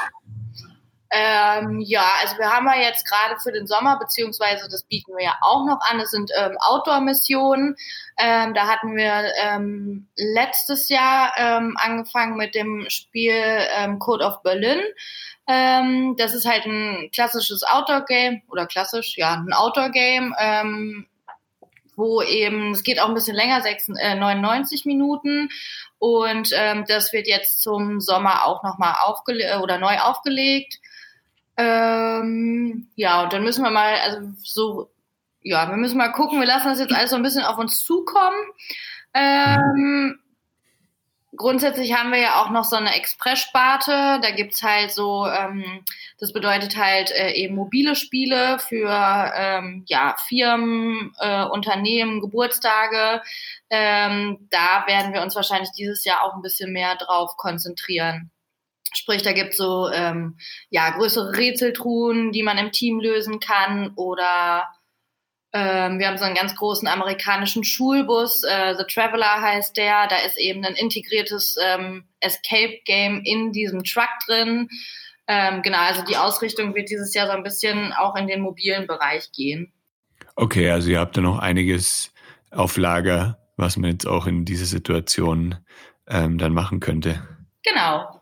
Ähm, 1.19 1.81
ja, 1.81 2.05
also 2.21 2.37
wir 2.37 2.51
haben 2.51 2.67
ja 2.67 2.77
jetzt 2.77 3.09
gerade 3.09 3.41
für 3.41 3.51
den 3.51 3.67
Sommer, 3.67 3.99
beziehungsweise 3.99 4.69
das 4.69 4.83
bieten 4.83 5.17
wir 5.17 5.25
ja 5.25 5.35
auch 5.41 5.65
noch 5.65 5.81
an, 5.81 5.99
das 5.99 6.11
sind 6.11 6.31
ähm, 6.37 6.59
Outdoor-Missionen. 6.61 7.77
Ähm, 8.19 8.53
da 8.53 8.67
hatten 8.67 8.95
wir 8.97 9.33
ähm, 9.43 10.09
letztes 10.15 10.91
Jahr 10.91 11.33
ähm, 11.39 11.75
angefangen 11.79 12.37
mit 12.37 12.55
dem 12.55 12.85
Spiel 12.91 13.33
ähm, 13.33 13.99
Code 13.99 14.25
of 14.25 14.43
Berlin. 14.43 14.81
Das 15.49 16.35
ist 16.35 16.45
halt 16.45 16.67
ein 16.67 17.09
klassisches 17.13 17.63
Outdoor-Game, 17.63 18.43
oder 18.49 18.67
klassisch, 18.67 19.17
ja, 19.17 19.35
ein 19.35 19.53
Outdoor-Game, 19.53 20.35
wo 21.95 22.21
eben, 22.21 22.73
es 22.73 22.83
geht 22.83 23.01
auch 23.01 23.07
ein 23.09 23.15
bisschen 23.15 23.37
länger, 23.37 23.61
6, 23.63 23.91
äh, 24.01 24.17
99 24.17 24.87
Minuten. 24.87 25.51
Und 26.01 26.51
ähm, 26.53 26.85
das 26.89 27.13
wird 27.13 27.29
jetzt 27.29 27.63
zum 27.63 28.01
Sommer 28.01 28.45
auch 28.45 28.65
nochmal 28.65 28.97
aufgelegt 29.05 29.57
oder 29.63 29.79
neu 29.79 29.99
aufgelegt. 30.01 30.81
Ähm, 31.57 32.89
ja, 32.97 33.23
und 33.23 33.33
dann 33.33 33.43
müssen 33.43 33.65
wir 33.65 33.71
mal, 33.71 33.95
also 33.97 34.19
so, 34.43 34.91
ja, 35.43 35.69
wir 35.71 35.77
müssen 35.77 35.97
mal 35.97 36.13
gucken, 36.13 36.41
wir 36.41 36.47
lassen 36.47 36.69
das 36.69 36.81
jetzt 36.81 36.93
alles 36.93 37.11
so 37.11 37.17
ein 37.17 37.23
bisschen 37.23 37.45
auf 37.45 37.59
uns 37.59 37.85
zukommen. 37.85 38.37
Ähm, 39.15 40.19
grundsätzlich 41.37 41.95
haben 41.95 42.11
wir 42.11 42.19
ja 42.19 42.43
auch 42.43 42.51
noch 42.51 42.65
so 42.65 42.77
eine 42.77 42.95
Express-Sparte. 42.95 44.21
Da 44.21 44.31
gibt's 44.33 44.63
halt 44.63 44.91
so, 44.91 45.27
ähm, 45.27 45.85
das 46.19 46.33
bedeutet 46.33 46.77
halt 46.77 47.11
äh, 47.13 47.33
eben 47.33 47.55
mobile 47.55 47.95
Spiele 47.95 48.59
für 48.59 48.91
ähm, 49.35 49.85
ja, 49.87 50.17
Firmen, 50.27 51.13
äh, 51.21 51.45
Unternehmen, 51.45 52.21
Geburtstage. 52.21 53.23
Ähm, 53.71 54.49
da 54.51 54.85
werden 54.87 55.13
wir 55.15 55.23
uns 55.23 55.37
wahrscheinlich 55.37 55.71
dieses 55.73 56.05
Jahr 56.05 56.23
auch 56.23 56.35
ein 56.35 56.43
bisschen 56.43 56.73
mehr 56.73 56.97
drauf 56.97 57.37
konzentrieren. 57.37 58.31
Sprich, 58.97 59.23
da 59.23 59.33
gibt 59.33 59.53
es 59.53 59.57
so 59.59 59.89
ähm, 59.91 60.39
ja, 60.71 60.91
größere 60.91 61.37
Rätseltruhen, 61.37 62.33
die 62.33 62.43
man 62.43 62.59
im 62.59 62.73
Team 62.73 63.01
lösen 63.01 63.41
kann. 63.41 63.93
Oder 63.97 64.65
ähm, 65.53 65.99
wir 65.99 66.09
haben 66.09 66.19
so 66.19 66.25
einen 66.25 66.35
ganz 66.35 66.55
großen 66.55 66.87
amerikanischen 66.87 67.65
Schulbus, 67.65 68.43
äh, 68.43 68.75
The 68.77 68.85
Traveler 68.85 69.41
heißt 69.41 69.77
der. 69.77 70.07
Da 70.09 70.17
ist 70.19 70.39
eben 70.39 70.65
ein 70.65 70.75
integriertes 70.75 71.57
ähm, 71.63 72.05
Escape-Game 72.21 73.23
in 73.25 73.53
diesem 73.53 73.83
Truck 73.85 74.11
drin. 74.27 74.69
Ähm, 75.29 75.63
genau, 75.63 75.79
also 75.79 76.05
die 76.05 76.17
Ausrichtung 76.17 76.75
wird 76.75 76.91
dieses 76.91 77.15
Jahr 77.15 77.27
so 77.27 77.33
ein 77.33 77.43
bisschen 77.43 77.93
auch 77.93 78.17
in 78.17 78.27
den 78.27 78.43
mobilen 78.43 78.87
Bereich 78.87 79.33
gehen. 79.33 79.73
Okay, 80.37 80.71
also 80.71 80.91
ihr 80.91 81.01
habt 81.01 81.17
da 81.17 81.21
noch 81.21 81.39
einiges 81.39 82.13
auf 82.51 82.77
Lager, 82.77 83.39
was 83.57 83.77
man 83.77 83.91
jetzt 83.91 84.07
auch 84.07 84.27
in 84.27 84.45
dieser 84.45 84.67
Situation 84.67 85.57
ähm, 86.07 86.39
dann 86.39 86.53
machen 86.53 86.81
könnte. 86.81 87.27
Genau. 87.63 88.16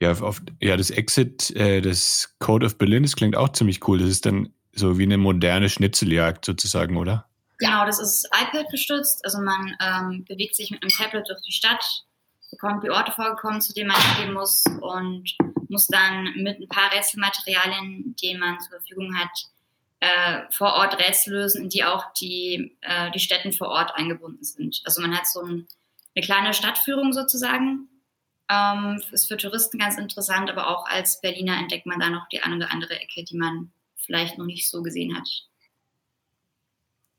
Ja, 0.00 0.12
auf, 0.12 0.42
ja, 0.60 0.76
das 0.76 0.90
Exit, 0.90 1.50
äh, 1.56 1.80
das 1.80 2.36
Code 2.38 2.66
of 2.66 2.78
Berlin, 2.78 3.02
das 3.02 3.16
klingt 3.16 3.36
auch 3.36 3.50
ziemlich 3.50 3.86
cool. 3.88 3.98
Das 3.98 4.08
ist 4.08 4.26
dann 4.26 4.52
so 4.72 4.98
wie 4.98 5.02
eine 5.02 5.18
moderne 5.18 5.68
Schnitzeljagd 5.68 6.44
sozusagen, 6.44 6.96
oder? 6.96 7.26
Genau, 7.58 7.84
das 7.84 7.98
ist 7.98 8.26
iPad 8.26 8.70
gestützt. 8.70 9.24
Also 9.24 9.40
man 9.40 9.76
ähm, 9.80 10.24
bewegt 10.24 10.54
sich 10.54 10.70
mit 10.70 10.82
einem 10.82 10.90
Tablet 10.90 11.28
durch 11.28 11.40
die 11.42 11.52
Stadt, 11.52 11.84
bekommt 12.50 12.84
die 12.84 12.90
Orte 12.90 13.10
vorgekommen, 13.10 13.60
zu 13.60 13.72
denen 13.74 13.88
man 13.88 14.00
hingehen 14.00 14.32
muss 14.32 14.64
und 14.80 15.36
muss 15.68 15.88
dann 15.88 16.32
mit 16.36 16.60
ein 16.60 16.68
paar 16.68 16.92
Rätselmaterialien, 16.92 18.14
die 18.22 18.36
man 18.36 18.60
zur 18.60 18.78
Verfügung 18.78 19.18
hat, 19.18 19.30
äh, 20.00 20.42
vor 20.50 20.74
Ort 20.74 20.98
Rätsel 20.98 21.34
lösen, 21.34 21.64
in 21.64 21.68
die 21.68 21.84
auch 21.84 22.12
die, 22.14 22.76
äh, 22.82 23.10
die 23.10 23.18
Städten 23.18 23.52
vor 23.52 23.68
Ort 23.68 23.94
eingebunden 23.96 24.44
sind. 24.44 24.80
Also 24.84 25.02
man 25.02 25.16
hat 25.16 25.26
so 25.26 25.42
ein, 25.42 25.66
eine 26.14 26.24
kleine 26.24 26.54
Stadtführung 26.54 27.12
sozusagen 27.12 27.88
ähm, 28.50 29.02
ist 29.12 29.28
für 29.28 29.36
Touristen 29.36 29.78
ganz 29.78 29.98
interessant, 29.98 30.50
aber 30.50 30.68
auch 30.68 30.86
als 30.86 31.20
Berliner 31.20 31.58
entdeckt 31.58 31.86
man 31.86 32.00
da 32.00 32.10
noch 32.10 32.28
die 32.28 32.40
eine 32.40 32.56
oder 32.56 32.72
andere 32.72 32.98
Ecke, 33.00 33.24
die 33.24 33.36
man 33.36 33.72
vielleicht 33.96 34.38
noch 34.38 34.46
nicht 34.46 34.68
so 34.68 34.82
gesehen 34.82 35.16
hat. 35.16 35.28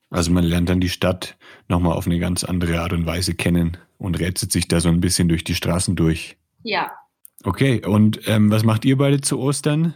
Also 0.10 0.32
man 0.32 0.44
lernt 0.44 0.70
dann 0.70 0.80
die 0.80 0.90
Stadt 0.90 1.38
nochmal 1.68 1.94
auf 1.96 2.08
eine 2.08 2.20
ganz 2.20 2.44
andere 2.44 2.82
Art 2.82 2.94
und 2.94 3.06
Weise 3.06 3.36
kennen 3.36 3.78
und 4.00 4.20
rätselt 4.20 4.52
sich 4.52 4.68
da 4.68 4.80
so 4.80 4.90
ein 4.90 5.02
bisschen 5.02 5.30
durch 5.30 5.44
die 5.44 5.54
Straßen 5.54 5.96
durch. 5.96 6.38
Ja. 6.64 6.92
Okay, 7.44 7.86
und 7.86 8.28
ähm, 8.28 8.52
was 8.52 8.64
macht 8.64 8.86
ihr 8.86 8.98
beide 8.98 9.22
zu 9.22 9.40
Ostern? 9.40 9.94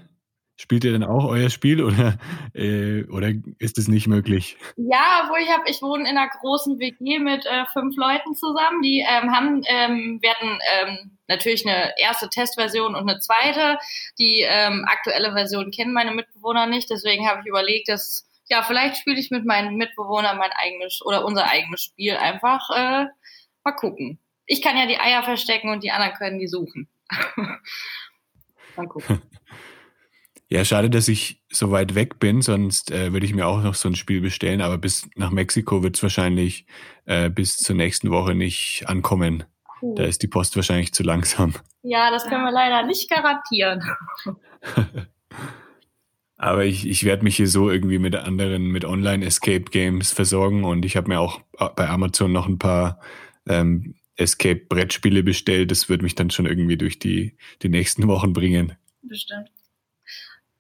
Spielt 0.56 0.84
ihr 0.84 0.92
denn 0.92 1.04
auch 1.04 1.26
euer 1.26 1.50
Spiel 1.50 1.84
oder, 1.84 2.18
äh, 2.54 3.04
oder 3.06 3.32
ist 3.58 3.80
es 3.80 3.88
nicht 3.88 4.08
möglich? 4.08 4.56
Ja, 4.78 5.28
wo 5.30 5.36
ich 5.36 5.50
habe, 5.50 5.64
ich 5.68 5.82
wohne 5.82 6.08
in 6.08 6.16
einer 6.16 6.30
großen 6.30 6.80
WG 6.80 7.18
mit 7.18 7.46
äh, 7.46 7.66
fünf 7.74 7.96
Leuten 7.98 8.36
zusammen. 8.36 8.84
Die 8.84 9.00
ähm, 9.00 9.32
haben, 9.32 9.64
ähm, 9.66 10.22
werden 10.22 10.60
ähm, 10.82 11.13
natürlich 11.36 11.68
eine 11.68 11.94
erste 11.98 12.30
Testversion 12.30 12.96
und 12.96 13.10
eine 13.10 13.20
zweite. 13.20 13.78
Die 14.20 14.46
ähm, 14.48 14.86
aktuelle 14.88 15.34
Version 15.34 15.72
kennen 15.72 15.94
meine 15.94 16.12
Mitbewohner 16.12 16.66
nicht, 16.68 16.90
deswegen 16.90 17.28
habe 17.28 17.42
ich 17.42 17.48
überlegt, 17.48 17.90
dass 17.90 18.28
ja, 18.50 18.62
vielleicht 18.62 18.98
spiele 18.98 19.20
ich 19.20 19.32
mit 19.32 19.46
meinen 19.46 19.78
Mitbewohnern 19.78 20.38
mein 20.38 20.52
eigenes 20.52 21.02
oder 21.04 21.26
unser 21.26 21.50
eigenes 21.50 21.84
Spiel 21.84 22.16
einfach 22.16 22.70
äh, 22.70 23.06
mal 23.64 23.72
gucken. 23.76 24.20
Ich 24.46 24.62
kann 24.62 24.78
ja 24.78 24.86
die 24.86 25.00
Eier 25.00 25.24
verstecken 25.24 25.70
und 25.70 25.84
die 25.84 25.92
anderen 25.92 26.14
können 26.14 26.40
die 26.40 26.48
suchen. 26.48 26.90
mal 28.76 28.88
gucken. 28.88 29.22
Ja, 30.50 30.64
schade, 30.66 30.90
dass 30.90 31.08
ich 31.08 31.42
so 31.50 31.72
weit 31.72 31.96
weg 31.96 32.20
bin, 32.20 32.44
sonst 32.44 32.92
äh, 32.92 33.12
würde 33.12 33.26
ich 33.26 33.34
mir 33.34 33.48
auch 33.48 33.64
noch 33.64 33.74
so 33.74 33.90
ein 33.90 33.96
Spiel 33.96 34.22
bestellen, 34.22 34.62
aber 34.62 34.78
bis 34.78 35.10
nach 35.16 35.32
Mexiko 35.32 35.82
wird 35.82 35.96
es 35.96 36.04
wahrscheinlich 36.04 36.68
äh, 37.06 37.30
bis 37.32 37.58
zur 37.58 37.76
nächsten 37.76 38.12
Woche 38.12 38.36
nicht 38.36 38.84
ankommen. 38.86 39.46
Cool. 39.84 39.96
Da 39.96 40.04
ist 40.04 40.24
die 40.24 40.28
Post 40.28 40.56
wahrscheinlich 40.56 40.94
zu 40.94 41.04
langsam. 41.04 41.54
Ja, 41.82 42.10
das 42.10 42.26
können 42.26 42.46
wir 42.46 42.52
leider 42.52 42.84
nicht 42.84 43.10
garantieren. 43.10 43.84
aber 46.38 46.64
ich, 46.64 46.88
ich 46.88 47.04
werde 47.04 47.24
mich 47.24 47.36
hier 47.36 47.50
so 47.50 47.70
irgendwie 47.70 48.00
mit 48.00 48.16
anderen, 48.16 48.68
mit 48.68 48.86
Online-Escape-Games 48.86 50.14
versorgen 50.14 50.64
und 50.64 50.86
ich 50.86 50.96
habe 50.96 51.10
mir 51.10 51.20
auch 51.20 51.42
bei 51.76 51.90
Amazon 51.90 52.32
noch 52.32 52.48
ein 52.48 52.60
paar 52.60 53.02
ähm, 53.46 53.96
Escape-Brettspiele 54.16 55.24
bestellt. 55.24 55.72
Das 55.72 55.90
wird 55.90 56.02
mich 56.02 56.16
dann 56.16 56.30
schon 56.30 56.46
irgendwie 56.46 56.78
durch 56.78 57.00
die, 57.00 57.36
die 57.62 57.70
nächsten 57.70 58.08
Wochen 58.08 58.32
bringen. 58.32 58.78
Bestimmt 59.02 59.50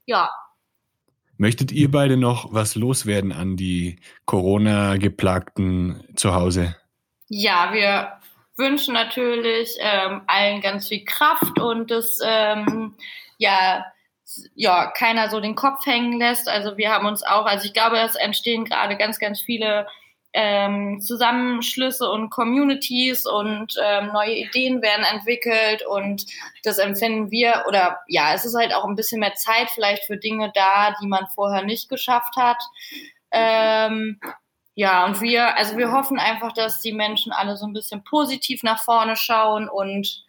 ja. 0.05 0.29
Möchtet 1.37 1.71
ihr 1.71 1.89
beide 1.89 2.17
noch 2.17 2.53
was 2.53 2.75
loswerden 2.75 3.31
an 3.31 3.57
die 3.57 3.99
Corona-Geplagten 4.25 6.03
zu 6.15 6.33
Hause? 6.33 6.75
Ja, 7.27 7.71
wir 7.73 8.13
wünschen 8.57 8.93
natürlich 8.93 9.75
ähm, 9.79 10.21
allen 10.27 10.61
ganz 10.61 10.87
viel 10.87 11.03
Kraft 11.05 11.59
und 11.59 11.89
dass 11.91 12.19
ähm, 12.23 12.95
ja, 13.37 13.85
ja 14.55 14.91
keiner 14.91 15.29
so 15.29 15.39
den 15.39 15.55
Kopf 15.55 15.85
hängen 15.85 16.19
lässt. 16.19 16.47
Also 16.47 16.77
wir 16.77 16.91
haben 16.91 17.07
uns 17.07 17.23
auch, 17.23 17.45
also 17.45 17.65
ich 17.65 17.73
glaube, 17.73 17.97
es 17.99 18.15
entstehen 18.15 18.65
gerade 18.65 18.97
ganz, 18.97 19.19
ganz 19.19 19.41
viele 19.41 19.87
ähm, 20.33 20.99
Zusammenschlüsse 20.99 22.09
und 22.09 22.31
Communities 22.31 23.25
und 23.25 23.75
ähm, 23.83 24.11
neue 24.11 24.33
Ideen 24.33 24.81
werden 24.81 25.05
entwickelt 25.05 25.85
und 25.87 26.25
das 26.63 26.79
empfinden 26.79 27.29
wir 27.29 27.65
oder 27.67 27.99
ja, 28.07 28.33
es 28.33 28.43
ist 28.43 28.55
halt 28.55 28.73
auch 28.73 28.85
ein 28.85 28.95
bisschen 28.95 29.19
mehr 29.19 29.35
Zeit 29.35 29.69
vielleicht 29.69 30.05
für 30.05 30.17
Dinge 30.17 30.51
da, 30.55 30.95
die 31.01 31.07
man 31.07 31.27
vorher 31.35 31.63
nicht 31.63 31.87
geschafft 31.87 32.35
hat. 32.35 32.57
Ähm, 33.31 34.19
ja, 34.75 35.05
und 35.05 35.21
wir, 35.21 35.55
also 35.57 35.77
wir 35.77 35.91
hoffen 35.91 36.19
einfach, 36.19 36.51
dass 36.53 36.81
die 36.81 36.93
Menschen 36.93 37.31
alle 37.31 37.57
so 37.57 37.65
ein 37.65 37.73
bisschen 37.73 38.03
positiv 38.03 38.63
nach 38.63 38.83
vorne 38.83 39.15
schauen 39.15 39.69
und 39.69 40.23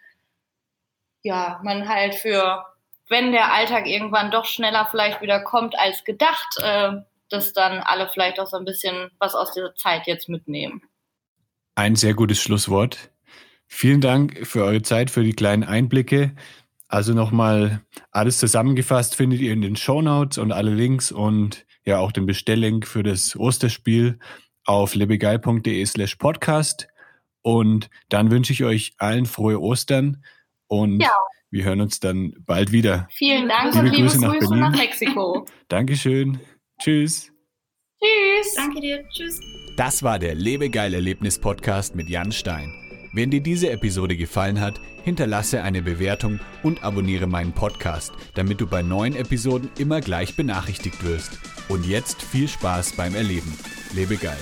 ja, 1.22 1.60
man 1.64 1.88
halt 1.88 2.14
für, 2.14 2.64
wenn 3.08 3.32
der 3.32 3.52
Alltag 3.52 3.86
irgendwann 3.86 4.30
doch 4.30 4.44
schneller 4.44 4.86
vielleicht 4.90 5.22
wieder 5.22 5.40
kommt 5.40 5.78
als 5.78 6.04
gedacht, 6.04 6.58
äh, 6.58 6.92
dass 7.30 7.54
dann 7.54 7.80
alle 7.80 8.08
vielleicht 8.08 8.38
auch 8.38 8.46
so 8.46 8.58
ein 8.58 8.66
bisschen 8.66 9.10
was 9.18 9.34
aus 9.34 9.52
dieser 9.52 9.74
Zeit 9.74 10.06
jetzt 10.06 10.28
mitnehmen. 10.28 10.82
Ein 11.74 11.96
sehr 11.96 12.14
gutes 12.14 12.40
Schlusswort. 12.40 13.10
Vielen 13.66 14.02
Dank 14.02 14.46
für 14.46 14.64
eure 14.64 14.82
Zeit, 14.82 15.10
für 15.10 15.24
die 15.24 15.32
kleinen 15.32 15.64
Einblicke. 15.64 16.36
Also 16.86 17.14
nochmal 17.14 17.80
alles 18.10 18.38
zusammengefasst 18.38 19.16
findet 19.16 19.40
ihr 19.40 19.52
in 19.52 19.62
den 19.62 19.74
Show 19.74 20.02
Notes 20.02 20.36
und 20.36 20.52
alle 20.52 20.70
Links 20.70 21.10
und 21.10 21.64
ja 21.84 21.98
auch 21.98 22.12
den 22.12 22.26
Bestelllink 22.26 22.86
für 22.86 23.02
das 23.02 23.36
Osterspiel 23.36 24.18
auf 24.64 24.94
lebegeil.de 24.94 25.84
slash 25.86 26.16
podcast. 26.16 26.88
Und 27.42 27.90
dann 28.08 28.30
wünsche 28.30 28.52
ich 28.52 28.64
euch 28.64 28.94
allen 28.98 29.26
frohe 29.26 29.60
Ostern 29.60 30.24
und 30.66 31.00
ja. 31.00 31.10
wir 31.50 31.64
hören 31.64 31.82
uns 31.82 32.00
dann 32.00 32.32
bald 32.40 32.72
wieder. 32.72 33.06
Vielen 33.12 33.48
Dank 33.48 33.74
liebe 33.74 33.86
und 33.86 33.92
liebe 33.92 34.08
Grüße, 34.08 34.18
Grüße 34.18 34.26
nach, 34.26 34.38
Berlin. 34.38 34.60
nach 34.60 34.76
Mexiko. 34.76 35.46
Dankeschön. 35.68 36.40
Tschüss. 36.80 37.30
Tschüss. 38.02 38.54
Danke 38.56 38.80
dir. 38.80 39.04
Tschüss. 39.10 39.40
Das 39.76 40.02
war 40.02 40.18
der 40.18 40.34
Lebegeil-Erlebnis-Podcast 40.34 41.94
mit 41.94 42.08
Jan 42.08 42.32
Stein. 42.32 42.72
Wenn 43.12 43.30
dir 43.30 43.42
diese 43.42 43.70
Episode 43.70 44.16
gefallen 44.16 44.60
hat, 44.60 44.80
hinterlasse 45.04 45.62
eine 45.62 45.82
Bewertung 45.82 46.40
und 46.62 46.82
abonniere 46.82 47.26
meinen 47.26 47.52
Podcast, 47.52 48.12
damit 48.34 48.60
du 48.60 48.66
bei 48.66 48.82
neuen 48.82 49.14
Episoden 49.14 49.70
immer 49.78 50.00
gleich 50.00 50.34
benachrichtigt 50.34 51.04
wirst. 51.04 51.38
Und 51.68 51.86
jetzt 51.86 52.22
viel 52.22 52.48
Spaß 52.48 52.92
beim 52.92 53.14
Erleben. 53.14 53.56
Lebe 53.92 54.16
geil. 54.16 54.38